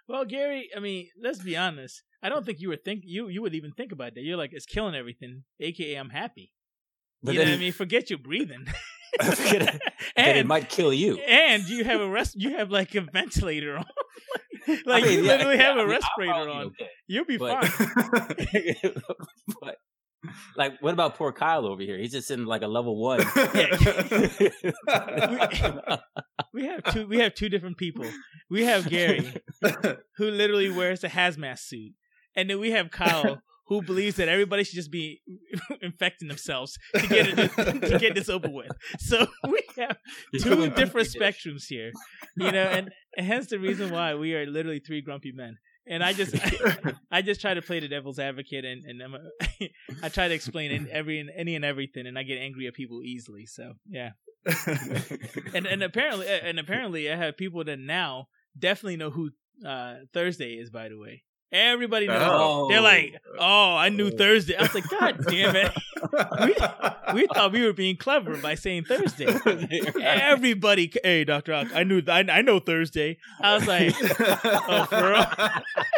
[0.08, 2.02] Well, Gary, I mean, let's be honest.
[2.22, 4.22] I don't think you were think you you would even think about that.
[4.22, 6.52] You're like, it's killing everything, aka I'm happy.
[7.22, 7.72] But you know what I mean?
[7.72, 8.66] Forget your breathing.
[9.20, 9.82] then it
[10.16, 11.18] and might kill you.
[11.18, 12.34] and you have a rest.
[12.36, 13.84] You have like a ventilator on.
[14.86, 16.66] like I mean, you yeah, literally yeah, have I a mean, respirator on.
[16.66, 16.88] okay.
[17.06, 18.94] You'll be But- fine.
[19.60, 19.76] but
[20.56, 21.96] like, what about poor Kyle over here?
[21.96, 23.20] He's just in like a level one.
[26.52, 27.06] We have two.
[27.06, 28.04] We have two different people.
[28.50, 29.32] We have Gary,
[30.16, 31.92] who literally wears a hazmat suit,
[32.34, 33.40] and then we have Kyle,
[33.70, 35.22] who believes that everybody should just be
[35.80, 37.52] infecting themselves to get it
[37.88, 38.72] to get this over with.
[38.98, 39.96] So we have
[40.40, 41.92] two different spectrums here,
[42.36, 45.56] you know, and, and hence the reason why we are literally three grumpy men.
[45.86, 46.34] And I just,
[47.10, 49.70] I, just try to play the devil's advocate, and, and I'm a,
[50.02, 52.74] I try to explain in every and any and everything, and I get angry at
[52.74, 53.46] people easily.
[53.46, 54.10] So yeah,
[55.54, 59.30] and and apparently, and apparently, I have people that now definitely know who
[59.66, 60.70] uh, Thursday is.
[60.70, 62.22] By the way, everybody knows.
[62.22, 62.68] Oh.
[62.68, 65.72] They're like, "Oh, I knew Thursday." I was like, "God damn it!"
[67.14, 69.26] We thought we were being clever by saying Thursday.
[70.02, 73.18] Everybody, hey, Doctor Ock, I knew, I, I know Thursday.
[73.40, 75.26] I was like, oh, for real?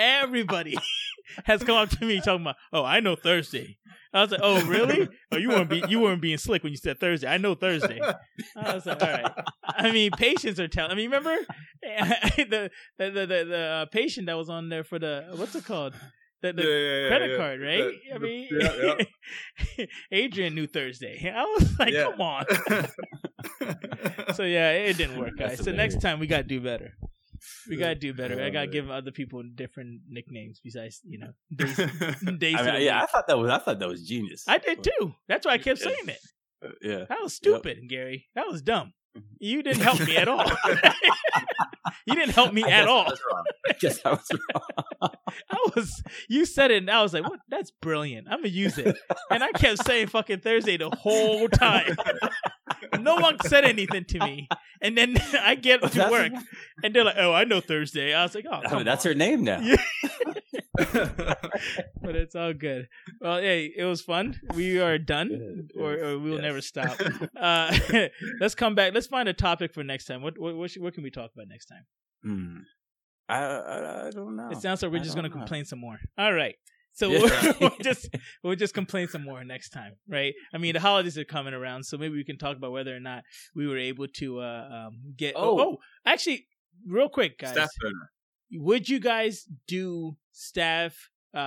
[0.00, 0.76] everybody
[1.44, 3.76] has come up to me talking about, oh, I know Thursday.
[4.16, 5.08] I was like, oh, really?
[5.32, 7.28] Oh, you weren't be, you weren't being slick when you said Thursday.
[7.28, 8.00] I know Thursday.
[8.56, 9.32] I was like, all right.
[9.64, 10.92] I mean, patients are telling.
[10.92, 11.36] I mean, remember
[11.82, 15.64] the the the, the, the uh, patient that was on there for the what's it
[15.64, 15.94] called?
[16.42, 17.36] The, the Yeah, yeah, yeah, credit yeah.
[17.36, 17.84] card, right?
[18.10, 18.48] The- I mean,
[19.78, 21.32] yeah, Adrian knew Thursday.
[21.34, 22.10] I was like, Yeah.
[22.10, 22.44] come on.
[24.34, 25.64] so yeah, it didn't work, That's guys.
[25.64, 26.92] So next time we gotta do better.
[27.68, 28.34] We gotta do better.
[28.34, 28.70] I Oh, gotta man.
[28.70, 31.76] give other people different nicknames besides, you know, days.
[32.38, 34.44] days I mean, yeah, I thought that was I thought that was genius.
[34.48, 35.14] I did too.
[35.28, 36.18] That's why I kept saying it.
[36.64, 37.04] Uh, yeah.
[37.08, 38.26] That was stupid, Gary.
[38.34, 38.92] That was dumb.
[39.38, 40.44] You didn't help me at all.
[42.06, 43.02] you didn't help me I at all.
[43.02, 43.44] I was wrong.
[43.68, 45.10] I guess I was wrong.
[45.50, 48.28] I was you said it and I was like, what that's brilliant.
[48.30, 48.96] I'm gonna use it.
[49.30, 51.96] And I kept saying fucking Thursday the whole time.
[52.98, 54.48] No one said anything to me.
[54.80, 56.32] And then I get to work
[56.82, 58.14] and they're like, Oh, I know Thursday.
[58.14, 59.10] I was like, Oh I mean, that's on.
[59.12, 59.60] her name now.
[59.60, 59.76] Yeah.
[62.02, 62.88] but it's all good.
[63.20, 64.38] Well, hey, it was fun.
[64.54, 66.42] We are done, or, or we'll Yes.
[66.42, 67.00] never stop.
[67.36, 67.76] Uh,
[68.40, 68.94] let's come back.
[68.94, 70.22] Let's find a topic for next time.
[70.22, 71.84] What what what, should- what can we talk about next time?
[72.22, 72.58] Hmm.
[73.28, 74.50] I, I I don't know.
[74.50, 75.34] It sounds like we're I just gonna know.
[75.34, 75.98] complain some more.
[76.16, 76.54] All right.
[76.92, 77.18] So Yeah.
[77.20, 78.08] we'll, we'll just
[78.42, 80.32] we'll just complain some more next time, right?
[80.54, 83.00] I mean, the holidays are coming around, so maybe we can talk about whether or
[83.00, 83.22] not
[83.54, 85.34] we were able to uh, um, get.
[85.36, 85.60] Oh, Oh.
[85.60, 86.46] oh, actually,
[86.86, 87.68] real quick, guys, Staff.
[88.52, 91.38] Would you guys do staff uh,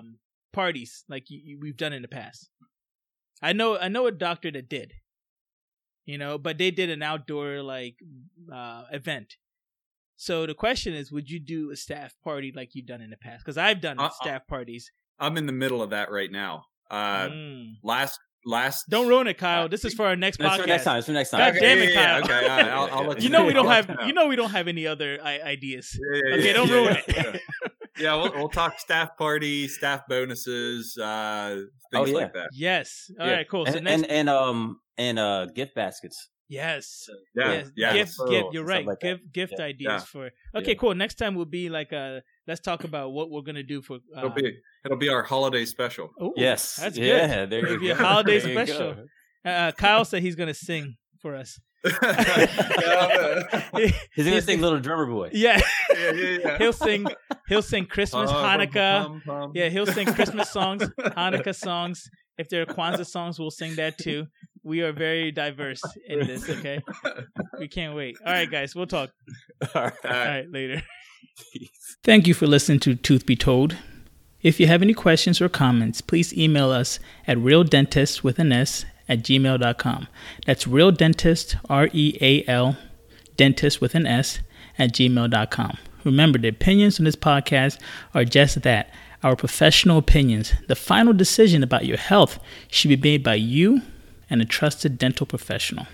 [0.00, 0.18] um,
[0.52, 2.50] parties like you, you- we've done in the past?
[3.42, 4.92] I know, I know a doctor that did,
[6.06, 7.96] you know, but they did an outdoor like
[8.52, 9.36] uh, event.
[10.16, 13.16] So the question is, would you do a staff party like you've done in the
[13.16, 13.44] past?
[13.44, 14.90] Because I've done Uh, staff parties.
[15.18, 16.64] I'm in the middle of that right now.
[16.90, 17.74] Uh, Mm.
[17.82, 18.88] last last.
[18.88, 19.68] Don't ruin it, Kyle.
[19.68, 20.60] This is for our next That's podcast.
[20.62, 20.98] for next time.
[20.98, 21.52] It's for next time.
[21.54, 22.24] God damn it, yeah, yeah, Kyle.
[22.24, 23.90] Okay, all right, I'll, I'll let You know we don't have.
[24.06, 25.98] You know we don't have any other I- ideas.
[26.12, 27.22] Yeah, yeah, Okay, yeah, don't yeah, ruin yeah.
[27.34, 27.40] it.
[27.96, 31.04] Yeah, we'll, we'll talk staff party, staff bonuses, uh,
[31.58, 32.16] Oh, things yeah.
[32.16, 32.48] like that.
[32.52, 33.08] Yes.
[33.20, 33.38] All right.
[33.38, 33.44] Yeah.
[33.44, 33.66] Cool.
[33.66, 34.02] So and, next.
[34.02, 36.28] and and um and uh gift baskets.
[36.54, 37.08] Yes.
[37.34, 37.70] Yeah, yes.
[37.76, 37.92] yeah.
[37.92, 38.12] Gift.
[38.18, 38.46] referrals Gift.
[38.54, 38.86] You're right.
[38.86, 39.06] like that.
[39.20, 39.32] gift.
[39.32, 39.64] Gift Yeah.
[39.72, 40.12] ideas Yeah.
[40.12, 40.24] for.
[40.58, 40.68] Okay.
[40.72, 40.74] Yeah.
[40.80, 40.94] Cool.
[40.94, 43.94] Next time will be like uh Let's talk about what we're gonna do for.
[44.14, 44.52] Uh, It'll be
[44.84, 46.10] it'll be our holiday special.
[46.22, 46.76] ooh, Yes.
[46.76, 47.06] That's good.
[47.06, 48.04] yeah, There It'll you be a go.
[48.04, 48.94] holiday There you special.
[48.94, 49.50] go.
[49.50, 51.58] Uh, Kyle said he's gonna sing for us.
[52.02, 55.60] yeah, He's gonna sing "Little Drummer Boy." yeah,
[55.94, 56.58] yeah, yeah.
[56.62, 57.06] he'll sing.
[57.48, 59.04] He'll sing Christmas, Uh, Hanukkah.
[59.04, 59.52] bum, bum, bum.
[59.54, 62.08] Yeah, he'll sing Christmas songs, Hanukkah songs.
[62.38, 64.26] If there are Kwanzaa songs, we'll sing that too.
[64.62, 66.48] We are very diverse in this.
[66.48, 66.80] Okay,
[67.58, 68.16] we can't wait.
[68.24, 69.10] All right, guys, we'll talk.
[69.74, 69.92] All right.
[70.04, 70.82] All right, later.
[72.02, 73.76] Thank you for listening to Tooth Be Told.
[74.42, 78.84] If you have any questions or comments, please email us at realdentist with an S
[79.08, 80.08] at gmail.com.
[80.46, 82.76] That's real dentist, R E A L,
[83.36, 84.40] dentist with an S
[84.78, 85.78] at gmail.com.
[86.04, 87.78] Remember, the opinions on this podcast
[88.14, 88.90] are just that
[89.24, 90.52] our professional opinions.
[90.68, 93.80] The final decision about your health should be made by you
[94.28, 95.86] and a trusted dental professional.